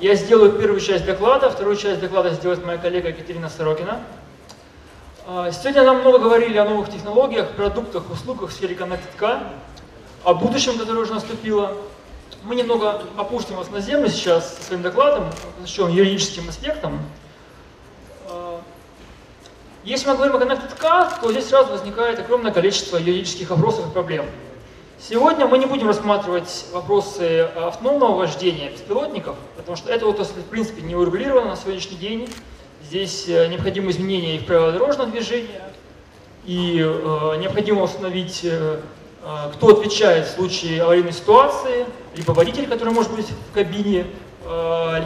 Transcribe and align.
Я 0.00 0.14
сделаю 0.14 0.52
первую 0.52 0.80
часть 0.80 1.04
доклада, 1.04 1.50
вторую 1.50 1.76
часть 1.76 2.00
доклада 2.00 2.30
сделает 2.30 2.64
моя 2.64 2.78
коллега 2.78 3.08
Екатерина 3.08 3.50
Сорокина. 3.50 4.00
А, 5.26 5.52
сегодня 5.52 5.84
нам 5.84 6.00
много 6.00 6.18
говорили 6.18 6.56
о 6.56 6.64
новых 6.64 6.90
технологиях, 6.90 7.50
продуктах, 7.50 8.10
услугах 8.10 8.48
в 8.48 8.52
сфере 8.54 8.74
Car, 8.74 9.42
о 10.24 10.32
будущем, 10.32 10.78
которое 10.78 11.00
уже 11.00 11.12
наступило. 11.12 11.76
Мы 12.44 12.54
немного 12.54 13.02
опустим 13.18 13.56
вас 13.56 13.70
на 13.70 13.80
землю 13.80 14.08
сейчас 14.08 14.56
со 14.56 14.62
своим 14.62 14.80
докладом, 14.80 15.30
посвященным 15.60 15.92
юридическим 15.94 16.48
аспектам. 16.48 16.98
А, 18.26 18.62
если 19.84 20.08
мы 20.08 20.16
говорим 20.16 20.36
о 20.36 20.38
Connected 20.38 21.20
то 21.20 21.30
здесь 21.30 21.46
сразу 21.46 21.72
возникает 21.72 22.18
огромное 22.20 22.52
количество 22.52 22.96
юридических 22.96 23.50
вопросов 23.50 23.86
и 23.86 23.90
проблем. 23.90 24.24
Сегодня 25.08 25.46
мы 25.46 25.56
не 25.56 25.64
будем 25.64 25.86
рассматривать 25.86 26.66
вопросы 26.74 27.48
автономного 27.56 28.16
вождения 28.16 28.68
беспилотников, 28.68 29.34
потому 29.56 29.74
что 29.74 29.90
это 29.90 30.04
вот, 30.04 30.18
в 30.18 30.44
принципе 30.50 30.82
не 30.82 30.94
урегулировано 30.94 31.52
на 31.52 31.56
сегодняшний 31.56 31.96
день. 31.96 32.28
Здесь 32.84 33.24
э, 33.26 33.46
необходимо 33.46 33.90
изменение 33.92 34.36
и 34.36 34.38
в 34.40 34.44
правила 34.44 34.72
дорожного 34.72 35.10
движения, 35.10 35.62
и 36.44 36.80
э, 36.80 37.36
необходимо 37.38 37.84
установить, 37.84 38.40
э, 38.42 38.80
кто 39.54 39.68
отвечает 39.68 40.26
в 40.26 40.32
случае 40.32 40.82
аварийной 40.82 41.12
ситуации, 41.12 41.86
либо 42.14 42.32
водитель, 42.32 42.66
который 42.66 42.92
может 42.92 43.10
быть 43.12 43.26
в 43.26 43.54
кабине, 43.54 44.06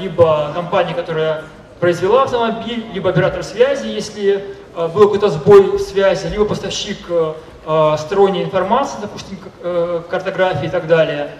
либо 0.00 0.52
компания, 0.54 0.94
которая 0.94 1.44
произвела 1.78 2.22
автомобиль, 2.22 2.84
либо 2.92 3.10
оператор 3.10 3.42
связи, 3.42 3.88
если 3.88 4.56
был 4.74 5.04
какой-то 5.04 5.28
сбой 5.28 5.62
в 5.62 5.80
связи, 5.80 6.26
либо 6.28 6.44
поставщик 6.44 6.98
э, 7.08 7.34
э, 7.66 7.96
сторонней 7.98 8.42
информации, 8.42 8.98
допустим, 9.00 9.38
э, 9.62 10.02
картографии 10.10 10.66
и 10.66 10.70
так 10.70 10.86
далее. 10.86 11.30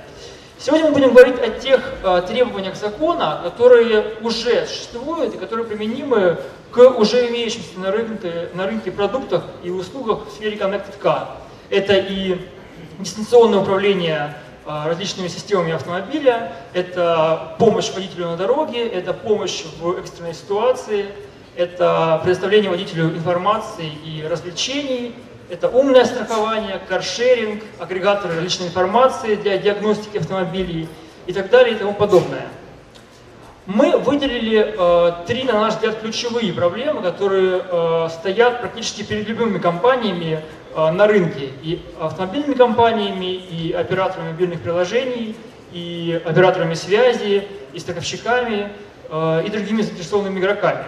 Сегодня 0.58 0.86
мы 0.86 0.92
будем 0.92 1.12
говорить 1.12 1.38
о 1.40 1.50
тех 1.50 1.82
требованиях 2.26 2.76
закона, 2.76 3.40
которые 3.42 4.14
уже 4.22 4.66
существуют 4.66 5.34
и 5.34 5.38
которые 5.38 5.66
применимы 5.66 6.38
к 6.70 6.78
уже 6.90 7.28
имеющимся 7.28 7.78
на 7.78 7.90
рынке, 7.90 8.48
на 8.54 8.66
рынке 8.66 8.90
продуктах 8.90 9.42
и 9.62 9.70
услугах 9.70 10.26
в 10.26 10.30
сфере 10.30 10.56
Connected 10.56 10.94
Car. 11.02 11.26
Это 11.68 11.94
и 11.94 12.38
дистанционное 12.98 13.58
управление 13.58 14.36
различными 14.64 15.28
системами 15.28 15.72
автомобиля, 15.72 16.52
это 16.72 17.56
помощь 17.58 17.92
водителю 17.92 18.28
на 18.28 18.36
дороге, 18.36 18.88
это 18.88 19.12
помощь 19.12 19.64
в 19.80 19.98
экстренной 19.98 20.32
ситуации, 20.34 21.06
это 21.56 22.20
предоставление 22.22 22.70
водителю 22.70 23.06
информации 23.10 23.90
и 24.04 24.26
развлечений, 24.28 25.14
это 25.50 25.68
умное 25.68 26.04
страхование, 26.04 26.80
каршеринг, 26.88 27.62
агрегаторы 27.78 28.36
различной 28.36 28.68
информации 28.68 29.34
для 29.36 29.58
диагностики 29.58 30.18
автомобилей 30.18 30.88
и 31.26 31.32
так 31.32 31.50
далее 31.50 31.76
и 31.76 31.78
тому 31.78 31.94
подобное. 31.94 32.46
Мы 33.66 33.96
выделили 33.96 34.74
э, 34.76 35.12
три, 35.26 35.44
на 35.44 35.54
наш 35.54 35.74
взгляд, 35.74 36.00
ключевые 36.00 36.52
проблемы, 36.52 37.00
которые 37.00 37.62
э, 37.66 38.08
стоят 38.10 38.60
практически 38.60 39.02
перед 39.02 39.26
любыми 39.26 39.58
компаниями 39.58 40.40
э, 40.74 40.90
на 40.90 41.06
рынке. 41.06 41.50
И 41.62 41.80
автомобильными 41.98 42.54
компаниями, 42.54 43.32
и 43.32 43.72
операторами 43.72 44.32
мобильных 44.32 44.60
приложений, 44.60 45.36
и 45.72 46.20
операторами 46.26 46.74
связи, 46.74 47.48
и 47.72 47.78
страховщиками, 47.78 48.70
э, 49.08 49.42
и 49.46 49.50
другими 49.50 49.80
заинтересованными 49.80 50.40
игроками. 50.40 50.84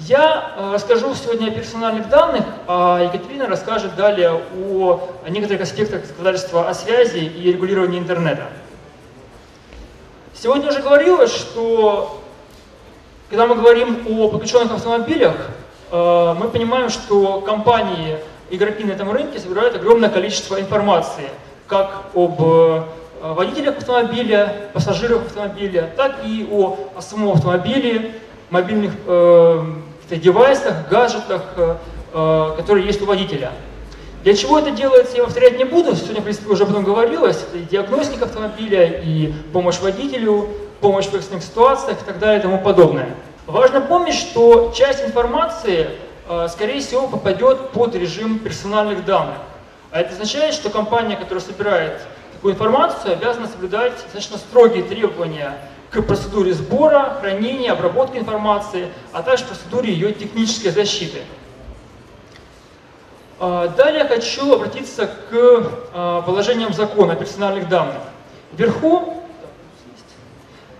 Я 0.00 0.52
э, 0.56 0.74
расскажу 0.74 1.14
сегодня 1.14 1.48
о 1.48 1.50
персональных 1.52 2.10
данных, 2.10 2.44
а 2.66 3.02
Екатерина 3.02 3.46
расскажет 3.46 3.96
далее 3.96 4.30
о 4.30 5.00
некоторых 5.28 5.62
аспектах 5.62 6.04
законодательства 6.04 6.68
о 6.68 6.74
связи 6.74 7.18
и 7.18 7.52
регулировании 7.52 7.98
интернета. 7.98 8.48
Сегодня 10.34 10.68
уже 10.68 10.82
говорилось, 10.82 11.34
что 11.34 12.20
когда 13.30 13.46
мы 13.46 13.54
говорим 13.54 14.06
о 14.06 14.28
подключенных 14.28 14.72
автомобилях, 14.72 15.34
э, 15.90 16.34
мы 16.38 16.48
понимаем, 16.50 16.90
что 16.90 17.40
компании, 17.40 18.18
игроки 18.50 18.84
на 18.84 18.92
этом 18.92 19.10
рынке 19.10 19.38
собирают 19.38 19.76
огромное 19.76 20.10
количество 20.10 20.60
информации, 20.60 21.30
как 21.68 22.10
об 22.14 22.38
э, 22.42 22.82
водителях 23.22 23.78
автомобиля, 23.78 24.68
пассажирах 24.74 25.22
автомобиля, 25.22 25.90
так 25.96 26.18
и 26.22 26.46
о 26.52 27.00
самом 27.00 27.30
автомобиле, 27.30 28.12
мобильных 28.50 28.92
э, 29.06 29.64
девайсах, 30.14 30.88
гаджетах, 30.88 31.42
э, 31.56 31.76
э, 32.12 32.54
которые 32.56 32.86
есть 32.86 33.02
у 33.02 33.06
водителя. 33.06 33.50
Для 34.22 34.34
чего 34.34 34.58
это 34.58 34.70
делается, 34.70 35.16
я 35.16 35.24
повторять 35.24 35.56
не 35.58 35.64
буду, 35.64 35.94
сегодня, 35.94 36.20
в 36.20 36.24
принципе, 36.24 36.50
уже 36.50 36.64
об 36.64 36.70
этом 36.70 36.84
говорилось. 36.84 37.42
Это 37.42 37.58
и 37.58 37.62
диагностика 37.62 38.24
автомобиля, 38.24 39.00
и 39.02 39.32
помощь 39.52 39.80
водителю, 39.80 40.48
помощь 40.80 41.06
в 41.06 41.14
экстренных 41.14 41.44
ситуациях 41.44 42.02
и 42.02 42.04
так 42.04 42.18
далее 42.18 42.40
и 42.40 42.42
тому 42.42 42.58
подобное. 42.58 43.14
Важно 43.46 43.80
помнить, 43.80 44.14
что 44.14 44.72
часть 44.74 45.04
информации, 45.04 45.90
э, 46.28 46.48
скорее 46.50 46.80
всего, 46.80 47.06
попадет 47.06 47.70
под 47.70 47.94
режим 47.94 48.38
персональных 48.40 49.04
данных. 49.04 49.38
А 49.92 50.00
это 50.00 50.12
означает, 50.12 50.54
что 50.54 50.70
компания, 50.70 51.16
которая 51.16 51.44
собирает 51.44 52.00
такую 52.32 52.54
информацию, 52.54 53.12
обязана 53.12 53.46
соблюдать 53.46 53.92
достаточно 53.92 54.38
строгие 54.38 54.82
требования 54.82 55.56
к 55.90 56.02
процедуре 56.02 56.52
сбора, 56.52 57.18
хранения, 57.20 57.72
обработки 57.72 58.18
информации, 58.18 58.88
а 59.12 59.22
также 59.22 59.44
процедуре 59.44 59.92
ее 59.92 60.12
технической 60.12 60.70
защиты. 60.70 61.20
А, 63.38 63.68
далее 63.68 64.04
хочу 64.04 64.54
обратиться 64.54 65.06
к 65.06 65.12
а, 65.92 66.22
положениям 66.22 66.72
закона 66.72 67.12
о 67.12 67.16
персональных 67.16 67.68
данных. 67.68 68.02
Вверху, 68.52 69.22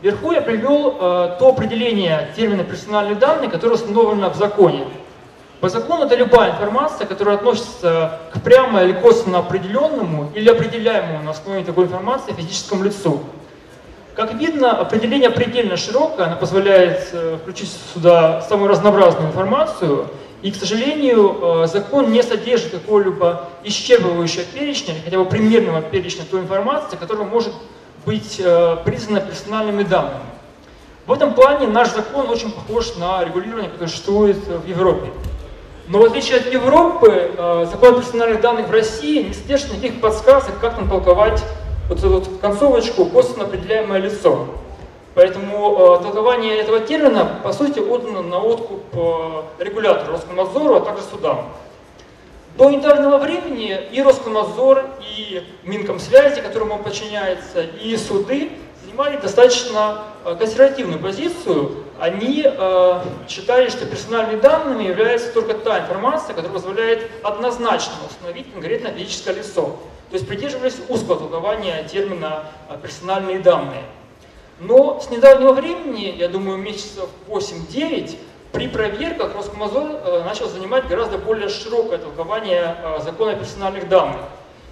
вверху 0.01 0.33
я 0.33 0.41
привел 0.41 0.97
а, 0.99 1.37
то 1.39 1.49
определение 1.49 2.33
термина 2.35 2.65
персональные 2.65 3.17
данные, 3.17 3.51
которое 3.51 3.75
установлено 3.75 4.31
в 4.31 4.37
законе. 4.37 4.87
По 5.61 5.69
закону 5.69 6.05
это 6.05 6.15
любая 6.15 6.53
информация, 6.53 7.07
которая 7.07 7.37
относится 7.37 8.21
к 8.33 8.43
прямо 8.43 8.83
или 8.83 8.93
косвенно 8.93 9.39
определенному 9.39 10.31
или 10.35 10.49
определяемому 10.49 11.25
на 11.25 11.31
основе 11.31 11.65
такой 11.65 11.85
информации 11.85 12.33
физическому 12.33 12.85
лицу. 12.85 13.23
Как 14.17 14.33
видно, 14.33 14.73
определение 14.73 15.29
предельно 15.29 15.77
широкое, 15.77 16.29
оно 16.29 16.37
позволяет 16.37 17.11
э, 17.13 17.37
включить 17.37 17.71
сюда 17.93 18.41
самую 18.41 18.71
разнообразную 18.71 19.29
информацию, 19.29 20.09
и, 20.41 20.51
к 20.51 20.57
сожалению, 20.57 21.65
э, 21.65 21.67
закон 21.67 22.11
не 22.11 22.23
содержит 22.23 22.71
какого-либо 22.71 23.51
исчерпывающего 23.65 24.45
перечня, 24.55 24.95
хотя 25.05 25.19
бы 25.19 25.27
примерного 25.27 25.83
перечня 25.83 26.25
той 26.31 26.41
информации, 26.41 26.97
которая 26.97 27.27
может 27.27 27.53
быть 28.07 28.41
э, 28.43 28.79
признана 28.87 29.21
персональными 29.21 29.83
данными. 29.83 30.25
В 31.07 31.13
этом 31.13 31.35
плане 31.35 31.67
наш 31.67 31.91
закон 31.91 32.31
очень 32.31 32.53
похож 32.53 32.97
на 32.97 33.23
регулирование, 33.23 33.69
которое 33.69 33.89
существует 33.89 34.39
в 34.39 34.67
Европе. 34.67 35.11
Но 35.89 35.99
в 35.99 36.05
отличие 36.07 36.39
от 36.39 36.51
Европы, 36.51 37.31
закон 37.71 37.95
о 37.95 37.99
персональных 37.99 38.41
данных 38.41 38.67
в 38.67 38.73
России 38.73 39.23
не 39.23 39.35
содержит 39.35 39.73
никаких 39.75 40.01
подсказок, 40.01 40.59
как 40.59 40.75
там 40.75 40.89
толковать 40.89 41.45
вот 41.89 41.99
эту 41.99 42.09
вот 42.11 42.29
концовочку 42.41 43.07
косвенно 43.07 43.45
определяемое 43.45 44.01
лицо. 44.01 44.47
Поэтому 45.15 45.97
э, 45.99 46.03
толкование 46.03 46.59
этого 46.59 46.81
термина, 46.81 47.41
по 47.43 47.53
сути, 47.53 47.79
отдано 47.79 48.21
на 48.21 48.39
откуп 48.39 48.83
э, 48.93 49.65
регулятору 49.65 50.13
Роскомнадзору, 50.13 50.75
а 50.75 50.81
также 50.81 51.03
судам. 51.05 51.53
До 52.59 52.69
недавнего 52.69 53.17
времени 53.17 53.79
и 53.93 54.03
Роскомнадзор, 54.03 54.85
и 55.01 55.43
Минкомсвязи, 55.65 56.43
которому 56.43 56.75
он 56.75 56.83
подчиняется, 56.83 57.63
и 57.63 57.97
суды 57.97 58.51
занимали 58.85 59.17
достаточно 59.17 60.03
э, 60.25 60.37
консервативную 60.39 60.99
позицию. 60.99 61.85
Они 61.99 62.45
э, 62.45 63.01
считали, 63.29 63.71
что 63.71 63.87
персональными 63.87 64.41
данными 64.41 64.85
является 64.85 65.33
только 65.33 65.55
та 65.55 65.81
информация, 65.81 66.35
которая 66.35 66.53
позволяет 66.53 67.11
однозначно 67.23 67.95
установить 68.09 68.53
конкретное 68.53 68.93
физическое 68.93 69.35
лицо. 69.35 69.79
То 70.11 70.15
есть 70.15 70.29
придерживались 70.29 70.77
узкого 70.89 71.19
толкования 71.19 71.83
термина 71.85 72.45
а, 72.69 72.77
«персональные 72.77 73.41
данные». 73.41 73.83
Но 74.61 75.01
с 75.01 75.11
недавнего 75.11 75.53
времени, 75.53 76.15
я 76.17 76.29
думаю, 76.29 76.59
месяцев 76.59 77.09
8-9, 77.29 78.17
при 78.53 78.69
проверках 78.69 79.35
Роскомнадзор 79.35 79.83
э, 79.85 80.23
начал 80.25 80.49
занимать 80.49 80.87
гораздо 80.89 81.19
более 81.19 81.49
широкое 81.49 81.99
толкование 81.99 82.77
э, 82.83 83.01
закона 83.03 83.33
о 83.33 83.37
персональных 83.37 83.89
данных. 83.89 84.21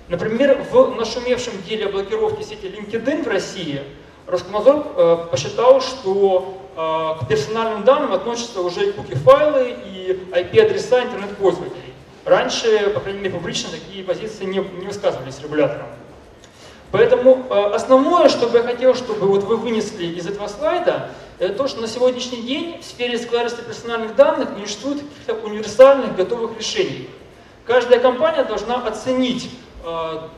Например, 0.08 0.62
в 0.70 0.94
нашумевшем 0.94 1.54
деле 1.62 1.86
о 1.86 1.88
блокировке 1.90 2.44
сети 2.44 2.66
LinkedIn 2.66 3.24
в 3.24 3.28
России 3.28 3.82
Роскомнадзор 4.26 4.86
э, 4.96 5.16
посчитал, 5.30 5.80
что 5.80 6.63
к 6.74 7.26
персональным 7.28 7.84
данным 7.84 8.12
относятся 8.12 8.60
уже 8.60 8.88
и 8.88 8.92
куки-файлы, 8.92 9.76
и 9.86 10.28
IP-адреса 10.32 11.04
интернет-пользователей. 11.04 11.94
Раньше, 12.24 12.90
по 12.90 13.00
крайней 13.00 13.20
мере, 13.20 13.34
публично 13.34 13.70
такие 13.70 14.02
позиции 14.02 14.44
не, 14.44 14.58
не 14.58 14.86
высказывались 14.86 15.40
регулятором. 15.40 15.86
Поэтому 16.90 17.44
э, 17.50 17.70
основное, 17.74 18.28
что 18.28 18.48
бы 18.48 18.58
я 18.58 18.64
хотел, 18.64 18.94
чтобы 18.94 19.26
вот 19.26 19.42
вы 19.44 19.56
вынесли 19.56 20.06
из 20.06 20.26
этого 20.26 20.48
слайда, 20.48 21.10
это 21.38 21.54
то, 21.54 21.68
что 21.68 21.80
на 21.80 21.88
сегодняшний 21.88 22.42
день 22.42 22.80
в 22.80 22.84
сфере 22.84 23.18
складывания 23.18 23.64
персональных 23.64 24.14
данных 24.14 24.56
не 24.56 24.64
существует 24.64 25.02
каких-то 25.02 25.34
универсальных 25.46 26.16
готовых 26.16 26.56
решений. 26.58 27.10
Каждая 27.66 27.98
компания 27.98 28.44
должна 28.44 28.76
оценить 28.76 29.50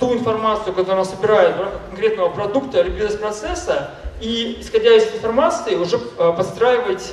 ту 0.00 0.12
информацию, 0.14 0.74
которую 0.74 0.94
она 0.94 1.04
собирает 1.04 1.56
в 1.56 1.60
рамках 1.60 1.80
конкретного 1.88 2.30
продукта 2.30 2.80
или 2.80 2.90
бизнес-процесса, 2.90 3.90
и, 4.20 4.58
исходя 4.60 4.94
из 4.94 5.04
информации, 5.14 5.74
уже 5.74 5.98
подстраивать 5.98 7.12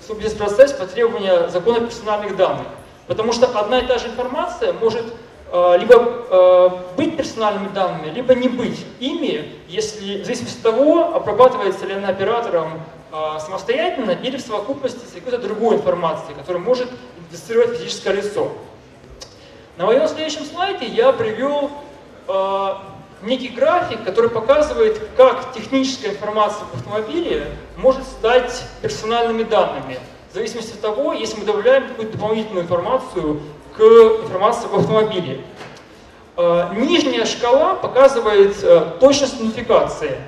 свой 0.00 0.18
бизнес-процесс 0.18 0.72
по 0.72 0.86
требованию 0.86 1.50
закона 1.50 1.80
персональных 1.80 2.36
данных. 2.36 2.66
Потому 3.06 3.32
что 3.32 3.46
одна 3.58 3.80
и 3.80 3.86
та 3.86 3.98
же 3.98 4.08
информация 4.08 4.72
может 4.72 5.04
Э, 5.56 5.76
либо 5.78 5.94
э, 5.94 6.68
быть 6.96 7.16
персональными 7.16 7.68
данными, 7.68 8.10
либо 8.10 8.34
не 8.34 8.48
быть 8.48 8.84
ими, 8.98 9.52
если, 9.68 10.20
в 10.20 10.24
зависимости 10.24 10.56
от 10.56 10.62
того, 10.64 11.14
обрабатывается 11.14 11.86
ли 11.86 11.94
она 11.94 12.08
оператором 12.08 12.80
э, 13.12 13.38
самостоятельно 13.38 14.10
или 14.10 14.36
в 14.36 14.40
совокупности 14.40 15.06
с 15.06 15.12
какой-то 15.12 15.38
другой 15.38 15.76
информацией, 15.76 16.34
которая 16.34 16.60
может 16.60 16.90
идентифицировать 17.16 17.78
физическое 17.78 18.14
лицо. 18.14 18.50
На 19.76 19.86
моем 19.86 20.08
следующем 20.08 20.44
слайде 20.44 20.86
я 20.86 21.12
привел 21.12 21.70
некий 23.24 23.48
график, 23.48 24.04
который 24.04 24.30
показывает, 24.30 25.00
как 25.16 25.52
техническая 25.54 26.12
информация 26.12 26.64
в 26.72 26.74
автомобиле 26.76 27.46
может 27.76 28.04
стать 28.04 28.64
персональными 28.82 29.42
данными. 29.42 29.98
В 30.30 30.34
зависимости 30.34 30.74
от 30.74 30.80
того, 30.80 31.12
если 31.12 31.38
мы 31.38 31.44
добавляем 31.44 31.88
какую-то 31.88 32.16
дополнительную 32.16 32.64
информацию 32.64 33.40
к 33.76 33.80
информации 33.80 34.68
в 34.68 34.74
автомобиле. 34.74 35.40
Э, 36.36 36.70
нижняя 36.74 37.24
шкала 37.24 37.74
показывает 37.74 38.56
э, 38.62 38.96
точность 39.00 39.36
идентификации. 39.36 40.18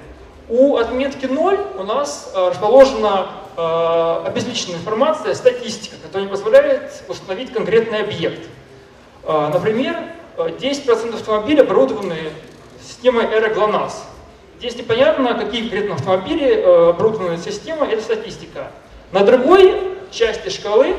У 0.48 0.76
отметки 0.76 1.26
0 1.26 1.58
у 1.78 1.82
нас 1.82 2.32
э, 2.34 2.48
расположена 2.48 3.28
обезличенная 3.56 4.76
информация, 4.76 5.34
статистика, 5.34 5.96
которая 6.02 6.28
позволяет 6.28 6.92
установить 7.08 7.54
конкретный 7.54 8.00
объект. 8.00 8.46
Например, 9.26 9.96
10% 10.36 11.14
автомобилей 11.14 11.62
оборудованы 11.62 12.18
системой 12.86 13.24
Эра 13.26 13.52
GLONASS. 13.52 13.92
Здесь 14.58 14.76
непонятно, 14.76 15.34
какие 15.34 15.62
конкретно 15.62 15.94
автомобили 15.94 16.62
оборудованы 16.90 17.36
системой, 17.38 17.90
это 17.92 18.02
статистика. 18.02 18.70
На 19.12 19.24
другой 19.24 19.96
части 20.10 20.48
шкалы 20.48 20.96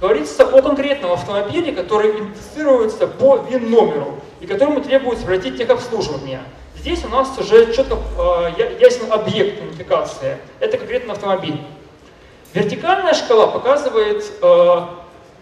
Говорится 0.00 0.44
о 0.44 0.60
конкретном 0.60 1.12
автомобиле, 1.12 1.72
который 1.72 2.10
идентифицируется 2.10 3.06
по 3.06 3.36
ВИН-номеру 3.36 4.16
и 4.40 4.46
которому 4.46 4.82
требуется 4.82 5.24
пройти 5.24 5.52
техобслуживание. 5.52 6.42
Здесь 6.76 7.02
у 7.04 7.08
нас 7.08 7.36
уже 7.38 7.72
четко 7.72 7.96
э, 8.18 8.76
ясен 8.78 9.10
объект 9.10 9.58
идентификации. 9.58 10.36
Это 10.60 10.76
конкретный 10.76 11.14
автомобиль. 11.14 11.62
Вертикальная 12.52 13.14
шкала 13.14 13.46
показывает 13.46 14.22
э, 14.42 14.80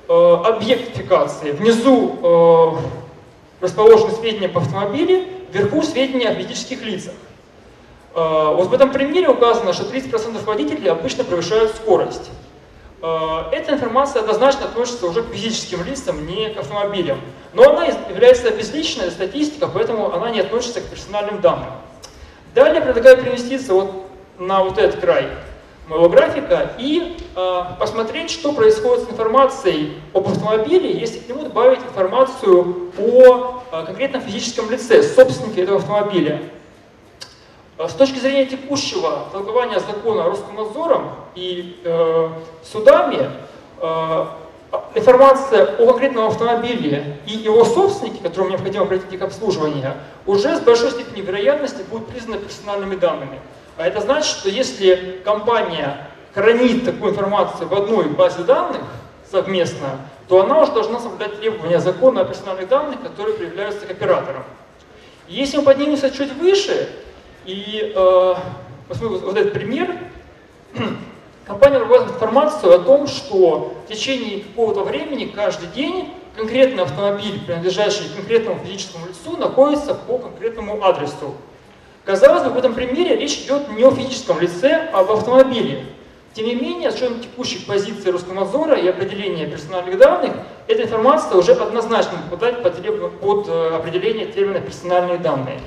э. 0.08 1.52
Внизу 1.52 2.16
э, 2.22 3.64
расположены 3.64 4.12
сведения 4.12 4.48
по 4.48 4.60
автомобилю, 4.60 5.24
вверху 5.54 5.82
сведения 5.82 6.28
о 6.28 6.34
физических 6.34 6.82
лицах. 6.82 7.14
Э, 8.14 8.54
вот 8.54 8.68
в 8.68 8.74
этом 8.74 8.90
примере 8.90 9.28
указано, 9.28 9.72
что 9.72 9.84
30% 9.84 10.44
водителей 10.44 10.90
обычно 10.90 11.24
превышают 11.24 11.70
скорость. 11.76 12.30
Э, 13.00 13.44
эта 13.52 13.72
информация 13.74 14.20
однозначно 14.20 14.64
относится 14.66 15.06
уже 15.06 15.22
к 15.22 15.28
физическим 15.32 15.84
лицам, 15.84 16.26
не 16.26 16.50
к 16.50 16.58
автомобилям. 16.58 17.20
Но 17.54 17.70
она 17.70 17.86
является 17.86 18.50
безличной 18.50 19.10
статистикой, 19.10 19.68
поэтому 19.72 20.12
она 20.12 20.30
не 20.30 20.40
относится 20.40 20.80
к 20.80 20.84
персональным 20.84 21.40
данным. 21.40 21.70
Далее 22.54 22.82
предлагаю 22.82 23.22
переместиться 23.22 23.74
вот 23.74 24.06
на 24.38 24.64
вот 24.64 24.78
этот 24.78 25.00
край 25.00 25.28
моего 25.88 26.08
графика 26.08 26.70
и 26.78 27.16
э, 27.36 27.62
посмотреть, 27.78 28.30
что 28.30 28.52
происходит 28.52 29.06
с 29.06 29.10
информацией 29.10 29.98
об 30.14 30.26
автомобиле, 30.26 30.98
если 30.98 31.18
к 31.18 31.28
нему 31.28 31.42
добавить 31.42 31.80
информацию 31.80 32.90
о 32.98 33.63
э, 33.82 33.86
конкретном 33.86 34.22
физическом 34.22 34.70
лице, 34.70 35.02
собственнике 35.02 35.62
этого 35.62 35.78
автомобиля. 35.78 36.42
Э, 37.78 37.88
с 37.88 37.92
точки 37.92 38.18
зрения 38.18 38.46
текущего 38.46 39.26
толкования 39.32 39.80
закона 39.80 40.24
Роскомнадзором 40.24 41.10
и 41.34 41.80
э, 41.84 42.28
судами, 42.64 43.30
э, 43.80 44.26
информация 44.94 45.76
о 45.76 45.86
конкретном 45.86 46.26
автомобиле 46.26 47.18
и 47.26 47.32
его 47.32 47.64
собственнике, 47.64 48.22
которому 48.22 48.50
необходимо 48.50 48.86
пройти 48.86 49.16
обслуживание, 49.16 49.94
уже 50.26 50.56
с 50.56 50.60
большой 50.60 50.90
степенью 50.90 51.24
вероятности 51.24 51.82
будет 51.90 52.06
признана 52.06 52.40
персональными 52.40 52.96
данными. 52.96 53.40
А 53.76 53.86
это 53.86 54.00
значит, 54.00 54.26
что 54.26 54.48
если 54.48 55.20
компания 55.24 56.08
хранит 56.32 56.84
такую 56.84 57.12
информацию 57.12 57.68
в 57.68 57.74
одной 57.74 58.06
базе 58.06 58.42
данных 58.42 58.82
совместно, 59.30 59.98
то 60.28 60.42
она 60.42 60.60
уже 60.62 60.72
должна 60.72 61.00
соблюдать 61.00 61.38
требования 61.38 61.80
закона 61.80 62.22
о 62.22 62.24
персональных 62.24 62.68
данных, 62.68 63.02
которые 63.02 63.36
проявляются 63.36 63.86
к 63.86 63.90
операторам. 63.90 64.44
Если 65.28 65.56
мы 65.56 65.64
поднимемся 65.64 66.10
чуть 66.10 66.32
выше, 66.34 66.88
и 67.46 67.92
э, 67.94 68.34
посмотрим 68.88 69.18
вот 69.20 69.36
этот 69.36 69.52
пример. 69.52 69.96
Компания 71.46 71.78
вырабатывает 71.78 72.14
информацию 72.14 72.74
о 72.74 72.78
том, 72.78 73.06
что 73.06 73.74
в 73.84 73.88
течение 73.88 74.40
какого-то 74.40 74.82
времени, 74.82 75.26
каждый 75.26 75.68
день, 75.68 76.14
конкретный 76.36 76.82
автомобиль, 76.82 77.40
принадлежащий 77.44 78.08
конкретному 78.16 78.60
физическому 78.64 79.06
лицу, 79.06 79.36
находится 79.36 79.94
по 79.94 80.18
конкретному 80.18 80.82
адресу. 80.82 81.34
Казалось 82.04 82.44
бы, 82.44 82.50
в 82.50 82.56
этом 82.56 82.74
примере 82.74 83.16
речь 83.16 83.40
идет 83.44 83.68
не 83.70 83.84
о 83.84 83.90
физическом 83.90 84.40
лице, 84.40 84.88
а 84.92 85.00
об 85.00 85.10
автомобиле. 85.10 85.86
Тем 86.34 86.46
не 86.46 86.56
менее, 86.56 86.90
с 86.90 86.96
учетом 86.96 87.20
текущих 87.20 87.64
позиций 87.64 88.10
Роскомнадзора 88.10 88.76
и 88.76 88.88
определения 88.88 89.46
персональных 89.46 89.96
данных, 89.98 90.32
эта 90.66 90.82
информация 90.82 91.38
уже 91.38 91.52
однозначно 91.52 92.18
попадает 92.28 92.62
под, 92.62 93.20
под 93.20 93.48
э, 93.48 93.76
определение 93.76 94.26
термина 94.26 94.60
«персональные 94.60 95.18
данные». 95.18 95.60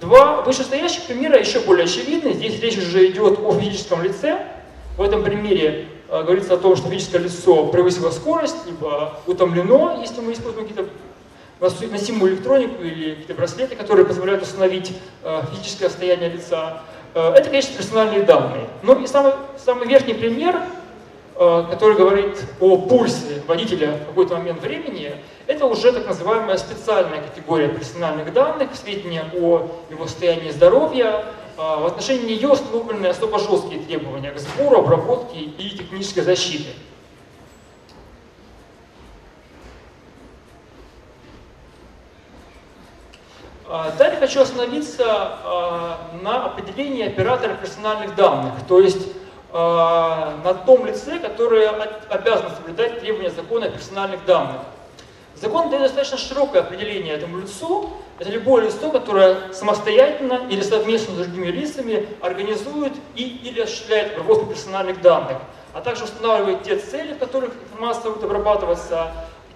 Два 0.00 0.42
вышестоящих 0.42 1.04
примера 1.04 1.38
еще 1.38 1.60
более 1.60 1.84
очевидны. 1.84 2.32
Здесь 2.32 2.60
речь 2.60 2.76
уже 2.76 3.08
идет 3.08 3.38
о 3.38 3.52
физическом 3.52 4.02
лице. 4.02 4.46
В 4.96 5.02
этом 5.02 5.22
примере 5.22 5.86
э, 6.08 6.22
говорится 6.24 6.54
о 6.54 6.56
том, 6.56 6.74
что 6.74 6.88
физическое 6.88 7.18
лицо 7.18 7.66
превысило 7.66 8.10
скорость, 8.10 8.66
либо 8.66 9.20
утомлено, 9.26 9.98
если 10.00 10.20
мы 10.20 10.32
используем 10.32 10.66
какие-то 10.66 10.90
носимую 11.60 12.32
электронику 12.32 12.82
или 12.82 13.10
какие-то 13.10 13.34
браслеты, 13.34 13.76
которые 13.76 14.06
позволяют 14.06 14.42
установить 14.42 14.92
э, 15.22 15.42
физическое 15.52 15.88
состояние 15.88 16.30
лица. 16.30 16.82
Э, 17.14 17.32
это, 17.34 17.48
конечно, 17.48 17.76
персональные 17.76 18.22
данные. 18.22 18.68
Но 18.82 18.94
и 18.94 19.06
самый, 19.06 19.32
самый 19.56 19.86
верхний 19.88 20.14
пример 20.14 20.60
Э, 21.40 21.64
который 21.70 21.96
говорит 21.96 22.36
о 22.58 22.78
пульсе 22.78 23.40
водителя 23.46 23.92
в 23.92 24.06
какой-то 24.06 24.34
момент 24.34 24.60
времени, 24.60 25.14
это 25.46 25.66
уже 25.66 25.92
так 25.92 26.04
называемая 26.04 26.56
специальная 26.56 27.22
категория 27.22 27.68
персональных 27.68 28.32
данных, 28.32 28.70
сведения 28.74 29.24
о 29.32 29.68
его 29.88 30.06
состоянии 30.08 30.50
здоровья. 30.50 31.26
Э, 31.56 31.80
в 31.80 31.86
отношении 31.86 32.34
нее 32.34 32.48
установлены 32.48 33.06
особо 33.06 33.38
жесткие 33.38 33.80
требования 33.82 34.32
к 34.32 34.38
сбору, 34.40 34.78
обработке 34.80 35.38
и 35.38 35.78
технической 35.78 36.24
защите. 36.24 36.70
Далее 43.98 44.18
хочу 44.18 44.40
остановиться 44.40 45.38
на 46.22 46.46
определении 46.46 47.06
оператора 47.06 47.54
персональных 47.54 48.14
данных, 48.14 48.54
то 48.66 48.80
есть 48.80 49.08
Э, 49.50 50.36
на 50.44 50.52
том 50.52 50.84
лице, 50.84 51.18
которое 51.18 51.70
обязано 52.10 52.50
соблюдать 52.50 53.00
требования 53.00 53.30
закона 53.30 53.66
о 53.66 53.70
персональных 53.70 54.26
данных. 54.26 54.60
Закон 55.36 55.70
дает 55.70 55.84
достаточно 55.84 56.18
широкое 56.18 56.60
определение 56.60 57.14
этому 57.14 57.38
лицу. 57.38 57.90
Это 58.18 58.30
любое 58.30 58.66
лицо, 58.66 58.90
которое 58.90 59.50
самостоятельно 59.54 60.42
или 60.50 60.60
совместно 60.60 61.14
с 61.14 61.16
другими 61.18 61.46
лицами 61.46 62.06
организует 62.20 62.92
и 63.14 63.22
или 63.22 63.62
осуществляет 63.62 64.12
обработку 64.12 64.46
персональных 64.46 65.00
данных, 65.00 65.38
а 65.72 65.80
также 65.80 66.04
устанавливает 66.04 66.64
те 66.64 66.76
цели, 66.76 67.14
в 67.14 67.18
которых 67.18 67.54
информация 67.70 68.10
будет 68.10 68.24
обрабатываться, 68.24 69.12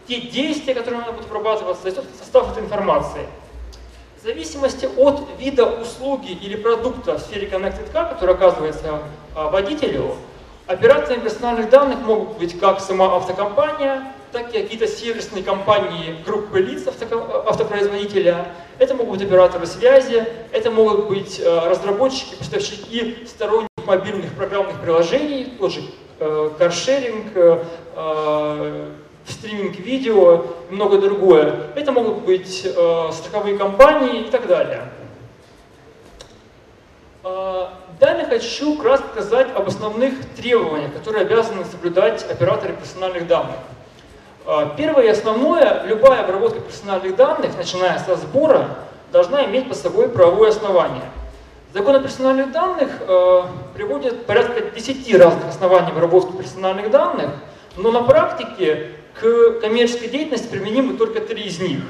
те 0.09 0.23
действия, 0.23 0.75
которые 0.75 1.03
она 1.03 1.13
будет 1.13 1.27
обрабатываться, 1.27 1.87
и 1.87 1.93
состав 2.19 2.53
этой 2.53 2.63
информации. 2.63 3.27
В 4.23 4.25
зависимости 4.25 4.89
от 4.99 5.21
вида 5.41 5.67
услуги 5.67 6.31
или 6.31 6.55
продукта 6.55 7.15
в 7.15 7.19
сфере 7.19 7.49
Connected 7.49 7.93
Car, 7.93 8.09
который 8.09 8.37
оказывается 8.37 9.01
а, 9.35 9.51
водителю, 9.51 10.15
операциями 10.69 11.23
персональных 11.23 11.71
данных 11.71 11.99
могут 12.03 12.39
быть 12.39 12.57
как 12.61 12.79
сама 12.79 13.17
автокомпания, 13.17 14.13
так 14.31 14.55
и 14.55 14.63
какие-то 14.63 14.87
сервисные 14.87 15.43
компании 15.43 16.23
группы 16.25 16.61
лиц 16.61 16.87
автопроизводителя. 16.87 18.47
Это 18.79 18.95
могут 18.95 19.19
быть 19.19 19.27
операторы 19.27 19.67
связи, 19.67 20.25
это 20.53 20.71
могут 20.71 21.09
быть 21.09 21.43
а, 21.45 21.69
разработчики, 21.69 22.37
поставщики 22.37 23.27
сторонних 23.27 23.71
мобильных 23.85 24.33
программных 24.35 24.81
приложений, 24.81 25.55
тот 25.59 25.73
же 25.73 25.81
э, 26.21 26.51
каршеринг, 26.57 27.33
э, 27.35 28.93
стриминг 29.27 29.77
видео 29.79 30.47
и 30.71 30.75
многое 30.75 31.01
другое. 31.01 31.55
Это 31.75 31.93
могут 31.93 32.25
быть 32.25 32.63
э, 32.65 33.11
страховые 33.13 33.57
компании 33.57 34.23
и 34.23 34.31
так 34.31 34.47
далее. 34.47 34.83
Э, 37.25 37.67
далее 38.01 38.27
хочу 38.27 38.77
кратко 38.79 39.09
сказать 39.13 39.49
об 39.55 39.69
основных 39.69 40.15
требованиях, 40.35 40.93
которые 40.93 41.23
обязаны 41.23 41.65
соблюдать 41.65 42.29
операторы 42.29 42.75
персональных 42.75 43.27
данных. 43.27 43.57
А, 44.45 44.75
первое 44.77 45.05
и 45.05 45.09
основное, 45.09 45.85
любая 45.85 46.25
обработка 46.25 46.61
персональных 46.61 47.15
данных, 47.15 47.57
начиная 47.57 47.99
со 48.01 48.17
сбора, 48.17 48.71
должна 49.13 49.45
иметь 49.45 49.69
под 49.69 49.77
собой 49.77 50.09
правовое 50.09 50.51
основание. 50.51 51.05
Закон 51.73 51.95
о 51.95 52.01
персональных 52.01 52.51
данных 52.51 52.91
э, 53.01 53.43
приводит 53.75 54.27
порядка 54.27 54.61
10 54.63 55.15
разных 55.15 55.49
оснований 55.49 55.93
обработки 55.93 56.37
персональных 56.37 56.91
данных, 56.91 57.31
но 57.77 57.93
на 57.93 58.03
практике 58.03 58.91
к 59.21 59.61
коммерческой 59.61 60.09
деятельности 60.09 60.49
применимы 60.49 60.97
только 60.97 61.21
три 61.21 61.45
из 61.45 61.61
них. 61.61 61.81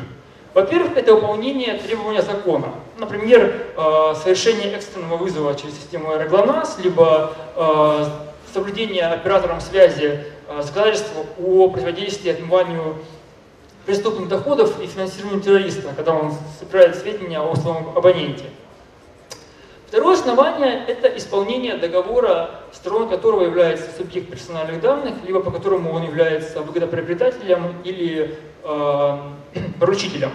Во-первых, 0.54 0.96
это 0.96 1.14
выполнение 1.14 1.78
требования 1.78 2.20
закона. 2.20 2.74
Например, 2.98 3.54
э, 3.76 4.14
совершение 4.22 4.72
экстренного 4.72 5.16
вызова 5.16 5.54
через 5.54 5.76
систему 5.76 6.10
аэроглонас, 6.12 6.78
либо 6.82 7.32
э, 7.56 8.04
соблюдение 8.52 9.06
оператором 9.06 9.62
связи 9.62 10.24
э, 10.48 10.62
законодательства 10.62 11.24
о 11.42 11.68
противодействии 11.70 12.30
отмыванию 12.30 12.96
преступных 13.86 14.28
доходов 14.28 14.78
и 14.80 14.86
финансированию 14.86 15.40
террориста, 15.40 15.88
когда 15.96 16.14
он 16.14 16.34
собирает 16.58 16.96
сведения 16.96 17.40
о 17.40 17.56
своем 17.56 17.88
абоненте. 17.96 18.44
Второе 19.92 20.14
основание– 20.14 20.82
это 20.88 21.06
исполнение 21.18 21.76
договора, 21.76 22.62
стороной 22.72 23.10
которого 23.10 23.42
является 23.42 23.94
субъект 23.94 24.30
персональных 24.30 24.80
данных, 24.80 25.16
либо 25.22 25.40
по 25.40 25.50
которому 25.50 25.92
он 25.92 26.04
является 26.04 26.62
выгодоприобретателем 26.62 27.74
или 27.84 28.38
э, 28.64 29.18
поручителем. 29.78 30.30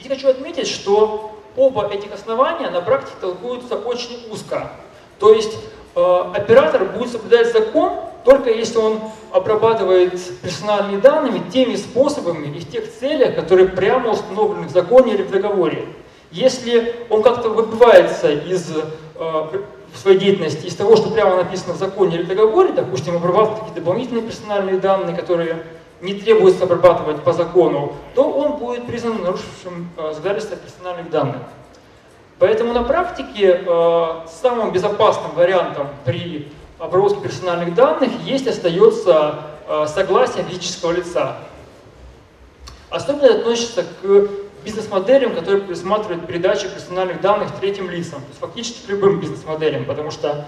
Здесь 0.00 0.08
хочу 0.08 0.30
отметить, 0.30 0.68
что 0.68 1.38
оба 1.54 1.86
этих 1.88 2.14
основания 2.14 2.70
на 2.70 2.80
практике 2.80 3.12
толкуются 3.20 3.76
очень 3.76 4.26
узко. 4.30 4.72
То 5.18 5.34
есть 5.34 5.52
э, 5.94 6.22
оператор 6.34 6.86
будет 6.86 7.12
соблюдать 7.12 7.52
закон 7.52 7.92
только 8.24 8.48
если 8.50 8.78
он 8.78 9.00
обрабатывает 9.32 10.18
персональные 10.40 10.98
данные 10.98 11.42
теми 11.52 11.76
способами 11.76 12.46
и 12.46 12.60
в 12.60 12.70
тех 12.70 12.90
целях, 12.90 13.34
которые 13.34 13.68
прямо 13.68 14.12
установлены 14.12 14.66
в 14.66 14.70
законе 14.70 15.12
или 15.12 15.24
в 15.24 15.30
договоре. 15.30 15.88
Если 16.32 16.94
он 17.10 17.22
как-то 17.22 17.50
выбивается 17.50 18.32
из 18.32 18.72
э, 18.74 19.62
своей 19.94 20.18
деятельности 20.18 20.66
из 20.66 20.74
того, 20.74 20.96
что 20.96 21.10
прямо 21.10 21.36
написано 21.36 21.74
в 21.74 21.76
законе 21.76 22.16
или 22.16 22.22
в 22.22 22.28
договоре, 22.28 22.72
допустим, 22.72 23.16
обрабатывать 23.16 23.58
какие-то 23.58 23.80
дополнительные 23.80 24.22
персональные 24.22 24.78
данные, 24.78 25.14
которые 25.14 25.62
не 26.00 26.14
требуется 26.14 26.64
обрабатывать 26.64 27.22
по 27.22 27.34
закону, 27.34 27.92
то 28.14 28.24
он 28.24 28.52
будет 28.56 28.86
признан 28.86 29.22
нарушившим 29.22 29.90
э, 29.98 30.12
законодательство 30.14 30.56
персональных 30.56 31.10
данных. 31.10 31.42
Поэтому 32.38 32.72
на 32.72 32.82
практике 32.82 33.62
э, 33.66 34.06
самым 34.40 34.72
безопасным 34.72 35.32
вариантом 35.32 35.88
при 36.06 36.50
обработке 36.78 37.20
персональных 37.20 37.74
данных 37.74 38.10
есть 38.24 38.48
остается 38.48 39.36
согласие 39.86 40.42
физического 40.42 40.90
лица. 40.90 41.36
Особенно 42.90 43.26
это 43.26 43.38
относится 43.38 43.84
к 43.84 44.28
бизнес-моделям, 44.64 45.34
которые 45.34 45.62
предусматривают 45.62 46.26
передачу 46.26 46.68
персональных 46.68 47.20
данных 47.20 47.50
третьим 47.60 47.90
лицам, 47.90 48.20
то 48.20 48.28
есть 48.28 48.40
фактически 48.40 48.90
любым 48.90 49.20
бизнес-моделям, 49.20 49.84
потому 49.84 50.10
что 50.10 50.46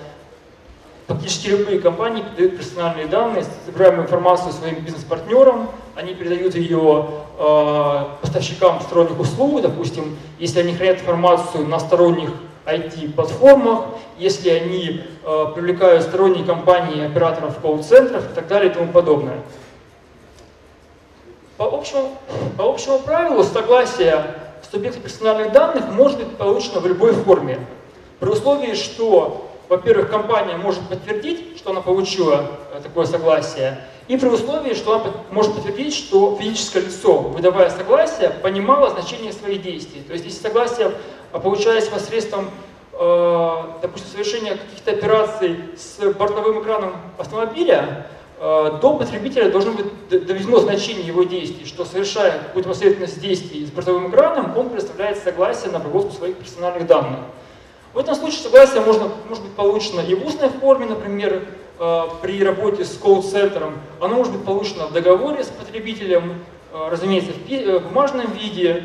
фактически 1.06 1.48
любые 1.48 1.80
компании 1.80 2.22
передают 2.22 2.58
персональные 2.58 3.06
данные, 3.06 3.44
собираемую 3.66 4.04
информацию 4.04 4.52
своим 4.52 4.80
бизнес-партнерам, 4.80 5.70
они 5.94 6.14
передают 6.14 6.54
ее 6.54 7.06
э, 7.38 8.04
поставщикам 8.20 8.80
сторонних 8.80 9.18
услуг, 9.18 9.62
допустим, 9.62 10.16
если 10.38 10.60
они 10.60 10.74
хранят 10.74 11.00
информацию 11.00 11.66
на 11.66 11.78
сторонних 11.78 12.30
IT-платформах, 12.66 13.84
если 14.18 14.48
они 14.48 15.02
э, 15.22 15.46
привлекают 15.54 16.02
сторонние 16.02 16.44
компании, 16.44 17.04
операторов 17.04 17.58
колл-центров 17.60 18.30
и 18.30 18.34
так 18.34 18.46
далее 18.46 18.70
и 18.70 18.74
тому 18.74 18.90
подобное. 18.90 19.40
По 21.56 21.66
общему, 21.66 22.18
по 22.58 22.64
общему 22.64 22.98
правилу 22.98 23.44
согласие 23.44 24.24
субъекта 24.70 25.00
персональных 25.00 25.52
данных 25.52 25.88
может 25.88 26.18
быть 26.18 26.36
получено 26.36 26.80
в 26.80 26.86
любой 26.86 27.12
форме. 27.12 27.64
При 28.18 28.28
условии, 28.28 28.74
что, 28.74 29.48
во-первых, 29.68 30.10
компания 30.10 30.56
может 30.56 30.82
подтвердить, 30.88 31.56
что 31.56 31.70
она 31.70 31.80
получила 31.80 32.50
э, 32.72 32.80
такое 32.82 33.06
согласие, 33.06 33.78
и 34.08 34.16
при 34.16 34.28
условии, 34.28 34.74
что 34.74 34.94
она 34.94 35.12
может 35.30 35.54
подтвердить, 35.54 35.94
что 35.94 36.36
физическое 36.40 36.80
лицо, 36.80 37.18
выдавая 37.18 37.70
согласие, 37.70 38.30
понимало 38.30 38.90
значение 38.90 39.32
своих 39.32 39.62
действий. 39.62 40.02
То 40.02 40.12
есть, 40.12 40.24
если 40.24 40.42
согласие 40.42 40.90
получается 41.30 41.92
посредством, 41.92 42.50
э, 42.94 43.62
допустим, 43.80 44.10
совершения 44.10 44.56
каких-то 44.56 44.90
операций 44.90 45.60
с 45.76 46.00
бортовым 46.14 46.62
экраном 46.62 46.96
автомобиля, 47.16 48.08
до 48.44 48.98
потребителя 48.98 49.50
должно 49.50 49.72
быть 49.72 49.86
доведено 50.10 50.58
значение 50.58 51.06
его 51.06 51.22
действий, 51.22 51.64
что 51.64 51.86
совершая 51.86 52.40
какую-то 52.40 52.68
последовательность 52.68 53.18
действий 53.18 53.64
с 53.64 53.70
бортовым 53.70 54.10
экраном, 54.10 54.54
он 54.58 54.68
предоставляет 54.68 55.16
согласие 55.16 55.70
на 55.70 55.78
обработку 55.78 56.12
своих 56.12 56.36
персональных 56.36 56.86
данных. 56.86 57.20
В 57.94 57.98
этом 57.98 58.14
случае 58.14 58.40
согласие 58.40 58.82
можно, 58.82 59.08
может 59.30 59.44
быть 59.44 59.54
получено 59.54 60.02
и 60.02 60.14
в 60.14 60.26
устной 60.26 60.50
форме, 60.50 60.84
например, 60.84 61.42
э, 61.78 62.02
при 62.20 62.44
работе 62.44 62.84
с 62.84 62.98
колл-центром. 62.98 63.78
Оно 63.98 64.16
может 64.16 64.34
быть 64.34 64.44
получено 64.44 64.88
в 64.88 64.92
договоре 64.92 65.42
с 65.42 65.48
потребителем, 65.48 66.44
э, 66.74 66.88
разумеется, 66.90 67.32
в 67.32 67.88
бумажном 67.88 68.30
виде, 68.32 68.84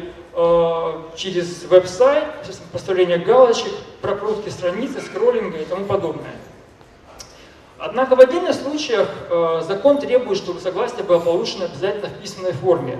через 1.18 1.66
веб-сайт, 1.66 2.24
поставление 2.72 3.18
галочек, 3.18 3.74
прокрутки 4.02 4.48
страницы, 4.48 5.02
скроллинга 5.02 5.58
и 5.58 5.66
тому 5.66 5.84
подобное. 5.84 6.36
Однако 7.80 8.18
в 8.18 8.20
отдельных 8.20 8.56
случаях 8.56 9.08
э, 9.30 9.62
закон 9.66 10.00
требует, 10.00 10.38
чтобы 10.38 10.60
согласие 10.60 11.04
было 11.04 11.20
получено 11.20 11.66
обязательно 11.66 12.10
в 12.10 12.22
письменной 12.22 12.52
форме. 12.52 13.00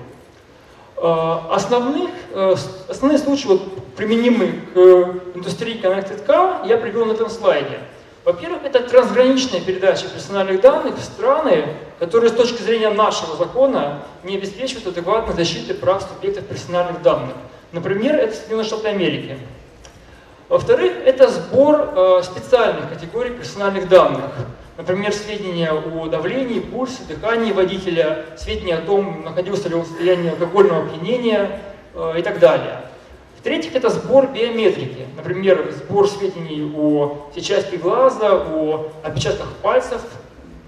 Э, 0.96 1.36
основных, 1.52 2.10
э, 2.32 2.56
основные 2.88 3.20
случаи, 3.20 3.48
вот, 3.48 3.96
применимые 3.98 4.54
к 4.74 4.78
индустрии 5.36 5.82
Connected 5.82 6.26
Car, 6.26 6.66
я 6.66 6.78
привел 6.78 7.06
на 7.06 7.12
этом 7.12 7.30
слайде. 7.30 7.80
Во-первых, 8.24 8.64
это 8.64 8.80
трансграничная 8.80 9.60
передача 9.60 10.08
персональных 10.08 10.62
данных 10.62 10.96
в 10.98 11.04
страны, 11.04 11.66
которые 12.00 12.30
с 12.30 12.34
точки 12.34 12.62
зрения 12.62 12.90
нашего 12.90 13.36
закона 13.36 14.04
не 14.24 14.38
обеспечивают 14.38 14.88
адекватной 14.88 15.36
защиты 15.36 15.74
прав 15.74 16.04
субъектов 16.04 16.46
персональных 16.46 17.02
данных. 17.02 17.36
Например, 17.74 18.16
это 18.16 18.34
Соединенные 18.34 18.66
Штаты 18.66 18.88
Америки. 18.88 19.38
Во-вторых, 20.48 20.94
это 21.06 21.28
сбор 21.28 21.94
э, 21.96 22.22
специальных 22.24 22.90
категорий 22.90 23.32
персональных 23.32 23.90
данных. 23.90 24.32
Например, 24.80 25.12
сведения 25.12 25.74
о 25.74 26.08
давлении, 26.08 26.62
пульсе, 26.62 27.04
дыхании 27.06 27.52
водителя, 27.52 28.28
сведения 28.38 28.76
о 28.76 28.82
том, 28.82 29.24
находился 29.26 29.68
ли 29.68 29.76
он 29.76 29.82
в 29.82 29.88
состоянии 29.88 30.30
алкогольного 30.30 30.86
опьянения 30.86 31.60
э, 31.94 32.14
и 32.18 32.22
так 32.22 32.40
далее. 32.40 32.84
В-третьих, 33.40 33.76
это 33.76 33.90
сбор 33.90 34.28
биометрики. 34.28 35.06
Например, 35.18 35.70
сбор 35.76 36.08
сведений 36.08 36.72
о 36.78 37.30
сетчатке 37.36 37.76
глаза, 37.76 38.32
о 38.32 38.90
отпечатках 39.04 39.50
пальцев 39.62 40.02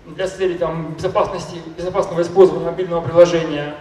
для 0.06 0.28
целей 0.28 0.56
там, 0.56 0.94
безопасности, 0.96 1.62
безопасного 1.78 2.22
использования 2.22 2.66
мобильного 2.66 3.00
приложения. 3.00 3.76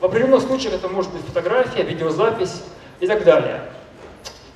В 0.00 0.04
определенных 0.04 0.42
случаях 0.42 0.74
это 0.74 0.88
может 0.88 1.12
быть 1.12 1.22
фотография, 1.24 1.84
видеозапись 1.84 2.64
и 2.98 3.06
так 3.06 3.22
далее. 3.22 3.60